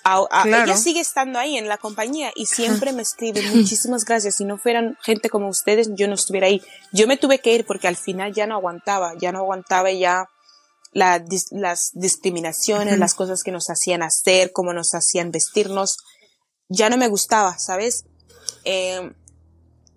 [0.03, 0.63] a- a- Claro.
[0.71, 4.57] Ella sigue estando ahí en la compañía y siempre me escribe, muchísimas gracias, si no
[4.57, 6.61] fueran gente como ustedes, yo no estuviera ahí.
[6.93, 10.29] Yo me tuve que ir porque al final ya no aguantaba, ya no aguantaba ya
[10.97, 15.97] la dis- las discriminaciones, las cosas que nos hacían hacer, cómo nos hacían vestirnos,
[16.69, 18.05] ya no me gustaba, ¿sabes?
[18.65, 19.11] Eh,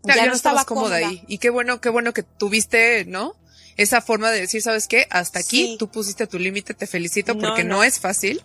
[0.02, 1.08] Ya, no estaba cómoda, cómoda.
[1.08, 1.24] ahí.
[1.26, 3.34] Y qué bueno, qué bueno que tuviste, ¿no?
[3.76, 5.06] Esa forma de decir, ¿sabes qué?
[5.10, 5.76] Hasta aquí Sí.
[5.78, 7.76] tú pusiste tu límite, te felicito No, porque no.
[7.76, 7.84] no.
[7.84, 8.42] es fácil.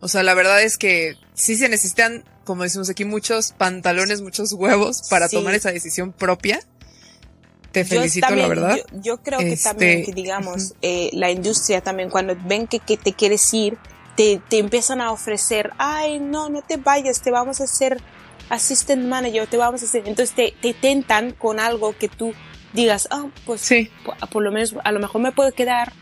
[0.00, 4.52] O sea, la verdad es que sí se necesitan, como decimos aquí, muchos pantalones, muchos
[4.54, 5.36] huevos para Sí.
[5.36, 6.60] tomar esa decisión propia.
[7.72, 8.76] Te Yo felicito, también- la verdad.
[8.76, 12.80] Yo, yo creo que Este, también, que digamos, eh, la industria también, cuando ven que,
[12.80, 13.78] que te quieres ir,
[14.16, 18.00] te, te empiezan a ofrecer, ay, no, no te vayas, te vamos a hacer
[18.48, 20.02] assistant manager, te vamos a hacer.
[20.06, 22.34] Entonces te, te tentan con algo que tú
[22.72, 23.88] digas, ah, pues Sí.
[24.04, 25.92] por, por lo menos, a lo mejor me puedo quedar.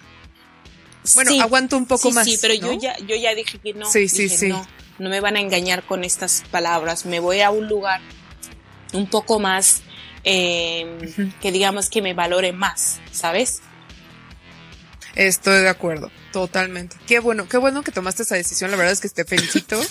[1.15, 2.25] Bueno, Sí, aguanto un poco sí, más.
[2.25, 2.73] Sí, pero ¿no?
[2.73, 3.91] yo ya, yo ya dije que no.
[3.91, 4.49] Sí, sí, Dije, sí.
[4.49, 4.67] No,
[4.99, 7.07] no me van a engañar con estas palabras.
[7.07, 8.01] Me voy a un lugar
[8.93, 9.83] un poco más
[10.25, 11.31] eh, Ujú.
[11.41, 13.61] que digamos que me valore más, ¿sabes?
[15.15, 16.97] Estoy de acuerdo, totalmente.
[17.07, 18.71] Qué bueno, qué bueno que tomaste esa decisión.
[18.71, 19.81] La verdad es que te felicito.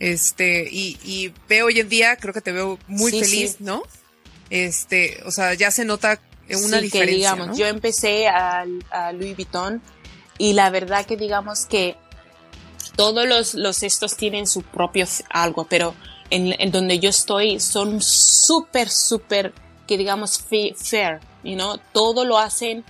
[0.00, 3.64] Este, y, y veo hoy en día, creo que te veo muy Sí, feliz, sí.
[3.64, 3.82] ¿no?
[4.48, 7.00] Este, o sea, ya se nota una sí, diferencia.
[7.00, 7.56] que digamos, ¿no?
[7.56, 9.82] yo empecé a, a Louis Vuitton
[10.38, 11.96] y la verdad que digamos que
[12.94, 15.96] todos los, los estos tienen su propio algo, pero
[16.30, 19.52] en, en donde yo estoy son súper, súper,
[19.88, 21.78] que digamos, fair, you know?
[21.92, 22.84] todo lo hacen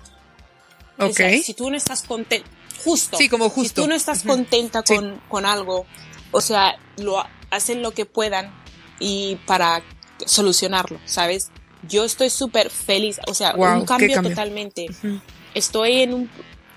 [1.00, 1.12] O Ok.
[1.16, 2.48] sea, si tú no estás contenta,
[2.84, 3.16] justo.
[3.16, 3.82] Sí, como Si justo.
[3.82, 4.28] tú no estás Ujú.
[4.30, 4.96] contenta Sí.
[4.96, 5.86] con, con algo,
[6.32, 8.52] o sea, lo hacen lo que puedan
[8.98, 9.80] y para
[10.26, 11.50] solucionarlo, ¿sabes?
[11.88, 14.30] Yo estoy súper feliz, o sea, Guau, un cambio, cambio.
[14.30, 14.86] totalmente.
[14.90, 15.20] Ujú.
[15.54, 16.30] Estoy en un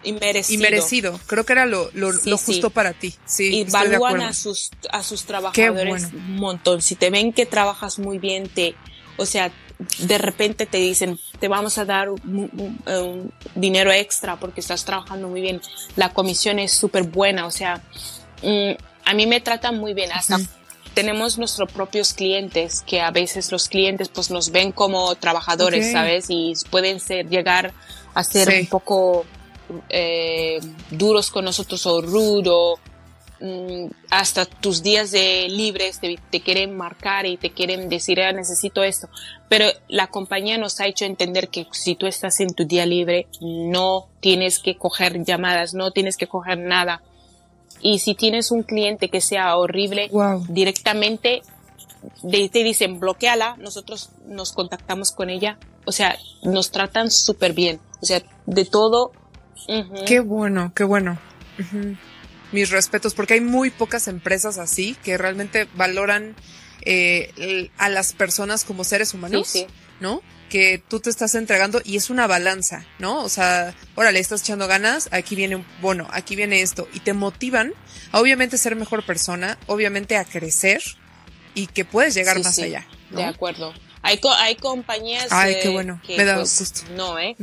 [0.03, 0.59] inmerecido.
[0.59, 1.19] Y merecido.
[1.25, 2.45] Creo que era lo, lo, Sí, lo sí.
[2.45, 3.15] justo para ti.
[3.25, 6.09] Sí, y evalúan a sus a sus trabajadores bueno.
[6.13, 6.81] un montón.
[6.83, 8.75] Si te ven que trabajas muy bien, te,
[9.17, 9.51] o sea,
[9.99, 14.85] de repente te dicen, te vamos a dar un, un- un dinero extra porque estás
[14.85, 15.61] trabajando muy bien.
[15.95, 17.81] La comisión es súper buena, o sea,
[18.43, 18.71] mm,
[19.05, 20.11] a mí me tratan muy bien.
[20.11, 20.39] Hasta
[20.93, 25.91] tenemos nuestros propios clientes que a veces los clientes pues nos ven como trabajadores.
[25.91, 26.25] ¿sabes?
[26.29, 27.73] Y pueden ser llegar
[28.13, 28.59] a ser Sí.
[28.61, 29.25] un poco
[29.89, 32.77] eh, duros con nosotros o rudo
[34.11, 38.83] hasta tus días de libres te, te quieren marcar y te quieren decir "Ah, necesito
[38.83, 39.09] esto
[39.49, 43.27] pero la compañía nos ha hecho entender que si tú estás en tu día libre
[43.41, 47.01] no tienes que coger llamadas no tienes que coger nada
[47.81, 50.45] y si tienes un cliente que sea horrible Wow.
[50.49, 51.41] directamente
[52.31, 58.05] te dicen bloqueala, nosotros nos contactamos con ella, o sea, nos tratan súper bien, o
[58.05, 59.11] sea, de todo.
[59.67, 60.05] ujú.
[60.07, 61.19] Qué bueno, qué bueno.
[61.59, 61.95] Ujú.
[62.51, 66.35] Mis respetos, porque hay muy pocas empresas así que realmente valoran
[66.83, 69.53] eh, a las personas como seres humanos,
[69.99, 70.21] ¿no?
[70.49, 73.23] Que tú te estás entregando y es una balanza, ¿no?
[73.23, 77.13] O sea, órale, estás echando ganas, aquí viene un bono, aquí viene esto, y te
[77.13, 77.73] motivan
[78.11, 80.81] a obviamente ser mejor persona, obviamente a crecer
[81.53, 82.87] y que puedes llegar más allá.
[83.11, 83.73] De acuerdo.
[84.03, 86.01] Hay, hay compañías Ay, qué bueno.
[86.05, 86.81] que Me da pues, gusto.
[86.95, 87.35] no, ¿eh?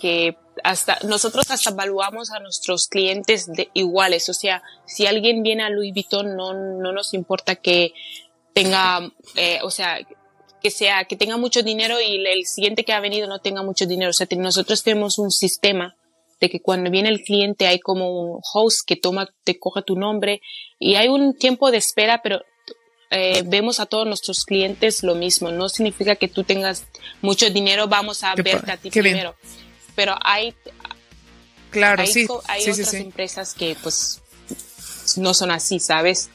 [0.00, 5.64] Que hasta nosotros hasta evaluamos a nuestros clientes de iguales, o sea, si alguien viene
[5.64, 7.92] a Louis Vuitton no no nos importa que
[8.52, 9.98] tenga, eh, o sea,
[10.62, 13.86] que sea que tenga mucho dinero y el siguiente que ha venido no tenga mucho
[13.86, 15.96] dinero, o sea, nosotros tenemos un sistema
[16.40, 19.96] de que cuando viene el cliente hay como un host que toma, te coge tu
[19.96, 20.40] nombre
[20.78, 22.40] y hay un tiempo de espera, pero
[23.14, 25.50] eh, vemos a todos nuestros clientes lo mismo.
[25.50, 26.84] No significa que tú tengas
[27.22, 29.34] mucho dinero, vamos a verte a ti primero.
[29.94, 30.54] Pero hay,
[31.70, 34.20] claro, hay, sí, hay sí, otras sí, empresas que pues
[35.16, 36.30] no son así, ¿sabes?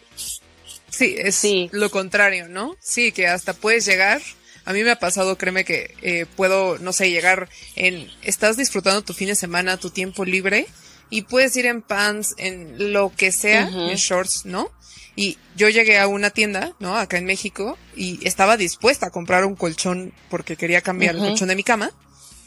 [0.89, 1.69] Sí, es Sí.
[1.71, 2.75] lo contrario, ¿no?
[2.79, 4.21] Sí, que hasta puedes llegar.
[4.65, 9.01] A mí me ha pasado, créeme que eh, puedo, no sé, llegar en, estás disfrutando
[9.01, 10.67] tu fin de semana, tu tiempo libre,
[11.09, 14.71] y puedes ir en pants, en lo que sea, en shorts, ¿no?
[15.15, 16.95] Y yo llegué a una tienda, ¿no?
[16.97, 21.49] Acá en México, y estaba dispuesta a comprar un colchón porque quería cambiar el colchón
[21.49, 21.91] de mi cama.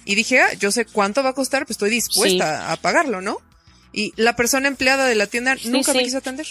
[0.05, 3.39] Y dije, ah, yo sé cuánto va a costar, pues estoy dispuesta a pagarlo, ¿no?
[3.93, 6.47] Y la persona empleada de la tienda nunca me quiso atender.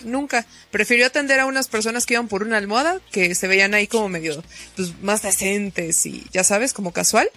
[0.00, 0.46] Nunca.
[0.70, 4.08] Prefirió atender a unas personas que iban por una almohada, que se veían ahí como
[4.08, 4.42] medio,
[4.76, 7.28] pues, más decentes y, ya sabes, como casual.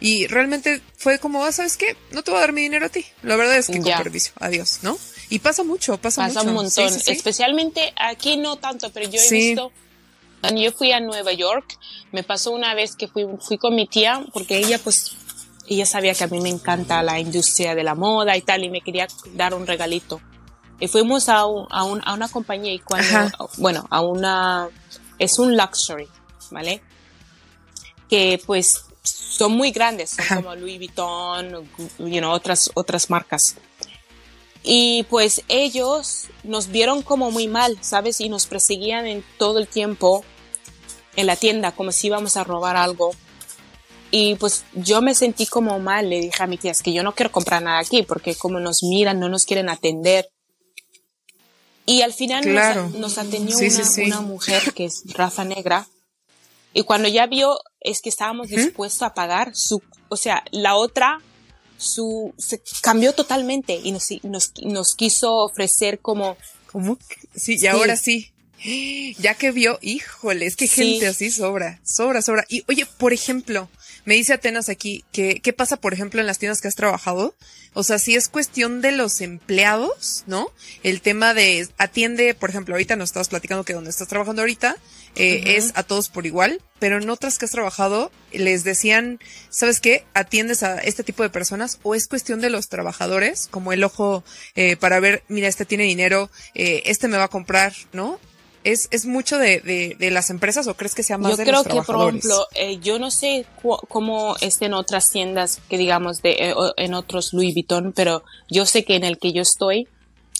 [0.00, 1.96] Y realmente fue como, ah, ¿sabes qué?
[2.12, 3.04] No te voy a dar mi dinero a ti.
[3.22, 3.98] La verdad es que con Ya.
[3.98, 4.32] permiso.
[4.40, 4.98] Adiós, ¿no?
[5.30, 6.48] Y pasa mucho, pasa, Pasa mucho.
[6.50, 7.10] un montón, Sí, sí, sí.
[7.12, 9.72] especialmente aquí no tanto, pero yo he visto,
[10.40, 11.78] cuando yo fui a Nueva York,
[12.12, 15.12] me pasó una vez que fui, fui con mi tía, porque ella pues,
[15.66, 18.68] ella sabía que a mí me encanta la industria de la moda y tal, y
[18.70, 20.20] me quería dar un regalito.
[20.80, 23.32] Y fuimos a, un- a, un- a una compañía y cuando, Ajá.
[23.58, 24.68] bueno, a una,
[25.18, 26.06] es un luxury,
[26.50, 26.82] ¿vale?
[28.08, 31.68] Que pues son muy grandes, son como Louis Vuitton,
[31.98, 33.56] you know, otras, otras marcas.
[34.66, 38.20] Y pues ellos nos vieron como muy mal, ¿sabes?
[38.20, 40.24] Y nos perseguían en todo el tiempo
[41.16, 43.12] en la tienda, como si íbamos a robar algo.
[44.10, 47.02] Y pues yo me sentí como mal, le dije a mi tía, es que yo
[47.02, 50.28] no quiero comprar nada aquí, porque como nos miran, no nos quieren atender.
[51.86, 52.88] Y al final nos- Claro.
[52.96, 54.02] nos, atendió Sí, una, sí, sí.
[54.06, 55.86] una mujer que es raza negra.
[56.72, 61.20] Y cuando ya vio, es que estábamos dispuestos a pagar su, o sea, la otra,
[61.78, 66.36] su, se cambió totalmente y nos, nos, nos quiso ofrecer como,
[66.70, 66.98] ¿Cómo?
[67.36, 67.66] Sí, y Sí.
[67.66, 68.30] ahora sí.
[69.18, 70.82] Ya que vio, híjole, es que Sí.
[70.94, 72.44] gente así sobra, sobra, sobra.
[72.48, 73.68] Y oye, por ejemplo,
[74.04, 77.34] me dice Atenas aquí que, ¿qué pasa, por ejemplo, en las tiendas que has trabajado?
[77.72, 80.52] O sea, si es cuestión de los empleados, ¿no?
[80.82, 84.76] El tema de atiende, por ejemplo, ahorita nos estabas platicando que donde estás trabajando ahorita
[85.16, 89.18] eh, es a todos por igual, pero en otras que has trabajado les decían,
[89.50, 90.04] ¿sabes qué?
[90.14, 94.22] Atiendes a este tipo de personas o es cuestión de los trabajadores, como el ojo
[94.54, 98.20] eh, para ver, mira, este tiene dinero, eh, este me va a comprar, ¿no?
[98.64, 101.44] ¿Es, es mucho de, de, de las empresas o crees que sea más yo de
[101.44, 102.24] creo los que, por trabajadores?
[102.24, 103.44] ejemplo, eh, yo no sé
[103.88, 108.64] cómo es en otras tiendas que digamos de, eh, en otros Louis Vuitton, pero yo
[108.66, 109.86] sé que en el que yo estoy,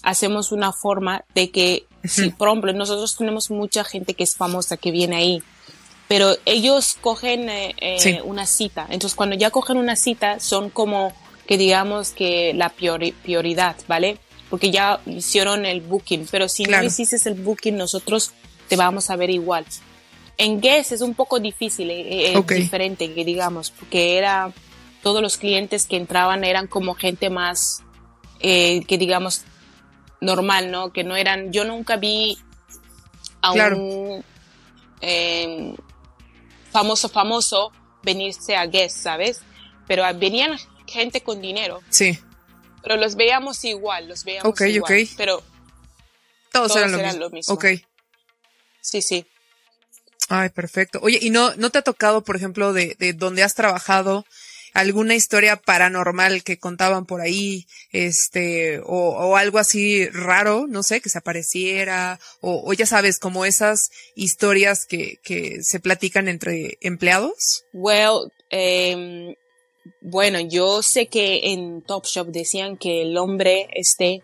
[0.02, 4.76] hacemos una forma de que, si, por ejemplo, nosotros tenemos mucha gente que es famosa
[4.78, 5.42] que viene ahí,
[6.08, 8.18] pero ellos cogen eh, eh, Sí.
[8.24, 8.86] una cita.
[8.90, 11.12] Entonces, cuando ya cogen una cita, son como
[11.46, 14.18] que digamos que la priori- prioridad, ¿vale?
[14.54, 16.84] Porque ya hicieron el booking, pero si Claro.
[16.84, 18.30] no hiciste el booking, nosotros
[18.68, 19.66] te vamos a ver igual.
[20.38, 24.52] En Guess es un poco difícil, eh, eh, diferente, que digamos, porque era
[25.02, 27.82] todos los clientes que entraban eran como gente más,
[28.38, 29.42] eh, que digamos,
[30.20, 30.92] normal, ¿no?
[30.92, 32.38] Que no eran, yo nunca vi
[33.42, 33.76] a Claro.
[33.78, 34.24] un
[35.00, 35.74] eh,
[36.70, 37.72] famoso, famoso
[38.04, 39.40] venirse a Guess, ¿sabes?
[39.88, 42.16] Pero venían gente con dinero, Sí,
[42.84, 44.92] pero los veíamos igual, los veíamos Ok, igual.
[45.02, 45.08] ok.
[45.16, 45.42] Pero
[46.52, 47.24] todos, Todos eran, lo, eran mismo.
[47.24, 47.54] lo mismo.
[47.54, 47.64] Ok.
[48.80, 49.26] sí, sí.
[50.28, 51.00] Ay, perfecto.
[51.02, 54.24] Oye, ¿y no, no te ha tocado, por ejemplo, de, de donde has trabajado,
[54.72, 61.00] alguna historia paranormal que contaban por ahí, este, o, o algo así raro, no sé,
[61.02, 66.78] que se apareciera, o, o ya sabes, como esas historias que, que se platican entre
[66.80, 67.64] empleados?
[67.74, 69.34] Well, em,
[70.00, 74.22] bueno, yo sé que en Topshop decían que el hombre este,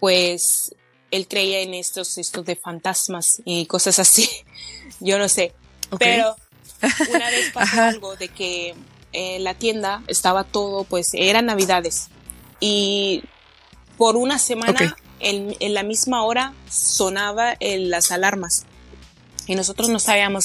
[0.00, 0.74] pues,
[1.10, 4.28] él creía en estos, estos de fantasmas y cosas así.
[5.00, 5.52] Yo no sé.
[5.98, 6.34] Pero
[7.10, 8.74] una vez pasó algo de que
[9.12, 12.08] eh, la tienda estaba todo, pues, eran navidades.
[12.60, 13.22] Y
[13.96, 18.66] por una semana, en, en la misma hora, sonaba el- las alarmas.
[19.46, 20.44] Y nosotros no sabíamos,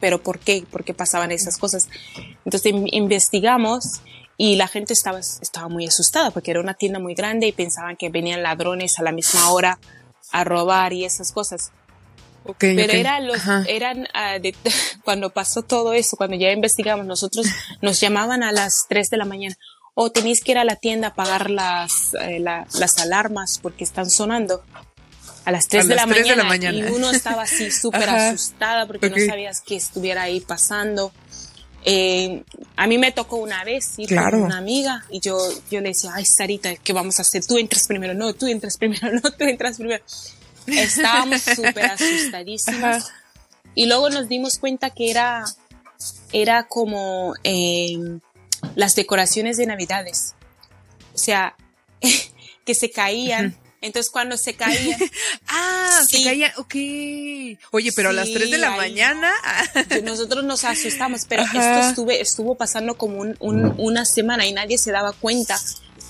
[0.00, 0.64] pero ¿por qué?
[0.70, 1.88] ¿Por qué pasaban esas cosas?
[2.44, 4.00] Entonces investigamos
[4.36, 7.96] y la gente estaba, estaba muy asustada porque era una tienda muy grande y pensaban
[7.96, 9.78] que venían ladrones a la misma hora
[10.32, 11.72] a robar y esas cosas.
[12.58, 13.38] Pero eran los,
[13.68, 14.36] eran, ah,
[15.04, 17.46] cuando pasó todo eso, cuando ya investigamos, nosotros
[17.82, 19.56] nos llamaban a las 3 de la mañana.
[19.94, 23.84] O oh, tenéis que ir a la tienda a pagar las, eh, las alarmas porque
[23.84, 24.62] están sonando
[25.50, 26.06] a las 3, de, la
[26.44, 31.12] mañana, Y uno estaba así súper asustada porque no sabías qué estuviera ahí pasando.
[31.84, 32.44] Eh,
[32.76, 35.36] a mí me tocó una vez ir con una amiga y yo,
[35.70, 37.44] yo le decía, ay Sarita, ¿qué vamos a hacer?
[37.44, 40.04] Tú entras primero, no, tú entras primero, no, tú entras primero.
[40.66, 43.10] Estábamos súper asustadísimas.
[43.74, 45.44] Y luego nos dimos cuenta que era,
[46.32, 47.98] era como eh,
[48.76, 50.34] las decoraciones de Navidades.
[51.14, 51.56] O sea,
[52.64, 53.56] que se caían.
[53.80, 54.96] Entonces cuando se caía.
[55.48, 56.74] ah, se caía, ok.
[57.70, 59.32] Oye, pero a las 3 de la mañana.
[60.04, 64.92] nosotros nos asustamos, pero esto estuve, estuvo pasando como un, una semana y nadie se
[64.92, 65.58] daba cuenta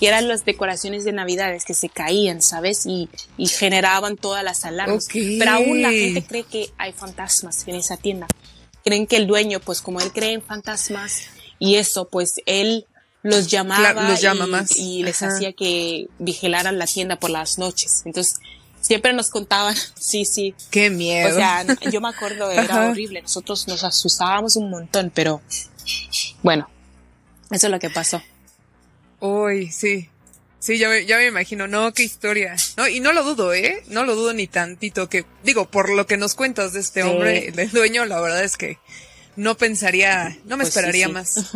[0.01, 2.87] que eran las decoraciones de Navidades que se caían, ¿sabes?
[2.87, 3.07] Y,
[3.37, 5.07] y generaban todas las alarmas.
[5.13, 8.27] Pero aún la gente cree que hay fantasmas en esa tienda.
[8.83, 11.27] Creen que el dueño, pues como él cree en fantasmas
[11.59, 12.87] y eso, pues él
[13.23, 14.77] los llamaba los llama y, más.
[14.77, 18.01] y, les hacía que vigilaran la tienda por las noches.
[18.05, 18.39] Entonces,
[18.81, 20.55] siempre nos contaban, sí, sí.
[20.69, 21.29] Qué miedo.
[21.29, 23.21] O sea, yo me acuerdo, era horrible.
[23.21, 25.41] Nosotros nos asustábamos un montón, pero
[26.41, 26.69] bueno,
[27.51, 28.21] eso es lo que pasó.
[29.19, 30.09] Uy, sí.
[30.59, 32.55] Sí, ya me, ya me imagino, no, qué historia.
[32.77, 33.83] No, y no lo dudo, ¿eh?
[33.87, 37.51] No lo dudo ni tantito que, digo, por lo que nos cuentas de este hombre,
[37.55, 38.77] el dueño, la verdad es que
[39.35, 41.51] no pensaría, no me pues esperaría más.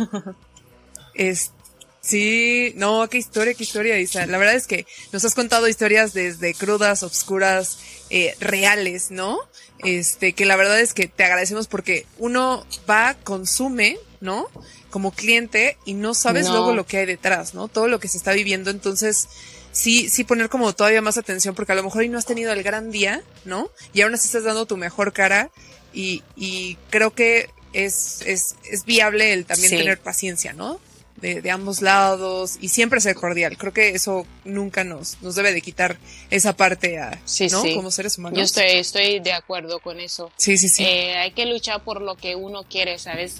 [1.14, 1.52] Es,
[2.00, 4.26] Sí, no, qué historia, qué historia, Isa.
[4.26, 7.78] La verdad es que nos has contado historias desde crudas, obscuras,
[8.10, 9.38] eh, reales, ¿no?
[9.80, 14.48] Este, que la verdad es que te agradecemos porque uno va, consume, ¿no?
[14.90, 17.68] Como cliente y no sabes luego lo que hay detrás, ¿no?
[17.68, 18.70] Todo lo que se está viviendo.
[18.70, 19.28] Entonces,
[19.72, 22.52] sí, sí poner como todavía más atención porque a lo mejor hoy no has tenido
[22.52, 23.70] el gran día, ¿no?
[23.92, 25.50] Y aún así estás dando tu mejor cara
[25.92, 30.80] y, y creo que es, es, es viable el también tener paciencia, ¿no?
[31.16, 33.56] De, ambos lados y siempre ser cordial.
[33.56, 35.98] Creo que eso nunca nos, nos debe de quitar
[36.30, 37.18] esa parte a,
[37.50, 37.62] ¿no?
[37.74, 38.38] Como seres humanos.
[38.38, 40.30] Yo estoy, estoy de acuerdo con eso.
[40.36, 40.84] Sí, sí, sí.
[40.84, 43.36] Eh, hay que luchar por lo que uno quiere, ¿sabes?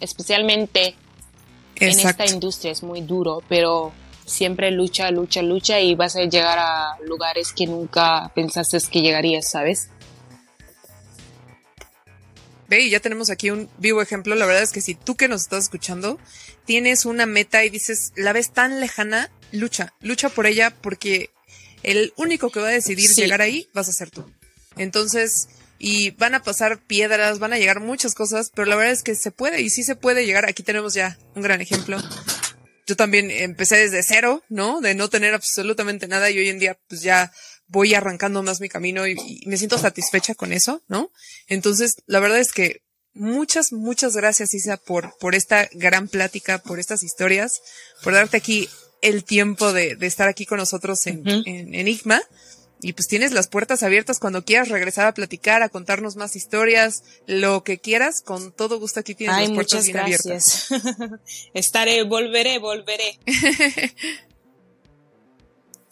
[0.00, 0.94] Especialmente
[1.76, 3.92] en esta industria es muy duro, pero
[4.24, 9.50] siempre lucha, lucha, lucha y vas a llegar a lugares que nunca pensaste que llegarías,
[9.50, 9.90] ¿sabes?
[12.72, 14.34] Ve, y ya tenemos aquí un vivo ejemplo.
[14.34, 16.18] La verdad es que si tú que nos estás escuchando
[16.64, 21.28] tienes una meta y dices, la ves tan lejana, lucha, lucha por ella porque
[21.82, 24.24] el único que va a decidir llegar ahí vas a ser tú.
[24.78, 29.02] Entonces, y van a pasar piedras, van a llegar muchas cosas, pero la verdad es
[29.02, 30.46] que se puede y sí se puede llegar.
[30.46, 31.98] Aquí tenemos ya un gran ejemplo.
[32.86, 34.80] Yo también empecé desde cero, ¿no?
[34.80, 37.32] De no tener absolutamente nada y hoy en día pues ya
[37.72, 41.10] voy arrancando más mi camino y, y me siento satisfecha con eso, ¿no?
[41.48, 42.82] Entonces, la verdad es que
[43.14, 47.60] muchas, muchas gracias, Isa, por, por esta gran plática, por estas historias,
[48.04, 48.68] por darte aquí
[49.00, 52.22] el tiempo de, de estar aquí con nosotros en, en Enigma.
[52.84, 57.04] Y pues tienes las puertas abiertas cuando quieras regresar a platicar, a contarnos más historias,
[57.26, 60.72] lo que quieras, con todo gusto aquí tienes las puertas bien gracias.
[60.72, 61.20] abiertas.
[61.54, 63.20] Estaré, volveré, volveré.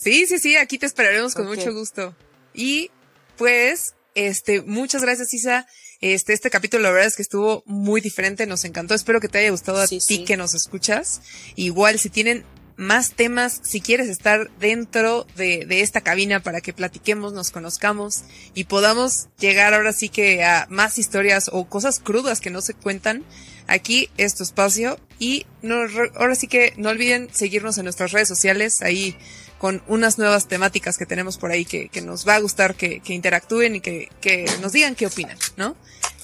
[0.01, 2.15] sí, sí, sí, aquí te esperaremos con mucho gusto.
[2.55, 2.91] Y
[3.37, 5.67] pues, este, muchas gracias, Isa.
[6.01, 8.95] Este, este capítulo la verdad es que estuvo muy diferente, nos encantó.
[8.95, 11.21] Espero que te haya gustado a ti que nos escuchas.
[11.57, 12.45] Igual, si tienen
[12.77, 18.23] más temas, si quieres estar dentro de, de, esta cabina para que platiquemos, nos conozcamos
[18.55, 22.73] y podamos llegar ahora sí que a más historias o cosas crudas que no se
[22.73, 23.23] cuentan,
[23.67, 25.77] aquí es tu espacio y no,
[26.15, 29.15] ahora sí que no olviden seguirnos en nuestras redes sociales, ahí
[29.61, 33.01] con unas nuevas temáticas que tenemos por ahí que, que nos va a gustar que,
[33.01, 35.77] que interactúen y que, que nos digan qué opinan, ¿no?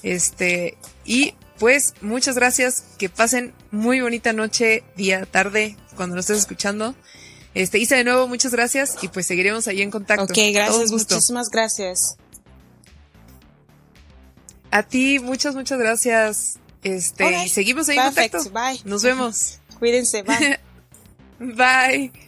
[0.02, 6.38] Este, y pues muchas gracias, que pasen muy bonita noche, día, tarde, cuando nos estés
[6.38, 6.94] escuchando.
[7.52, 10.24] Este, Isa, de nuevo, muchas gracias y pues seguiremos ahí en contacto.
[10.24, 12.16] Ok, gracias, muchísimas gracias.
[14.70, 16.58] A ti, muchas, muchas gracias.
[16.82, 18.50] Este, seguimos ahí en contacto.
[18.50, 18.80] Bye.
[18.86, 19.58] Nos vemos.
[19.78, 20.58] Cuídense, bye.
[21.38, 22.25] bye.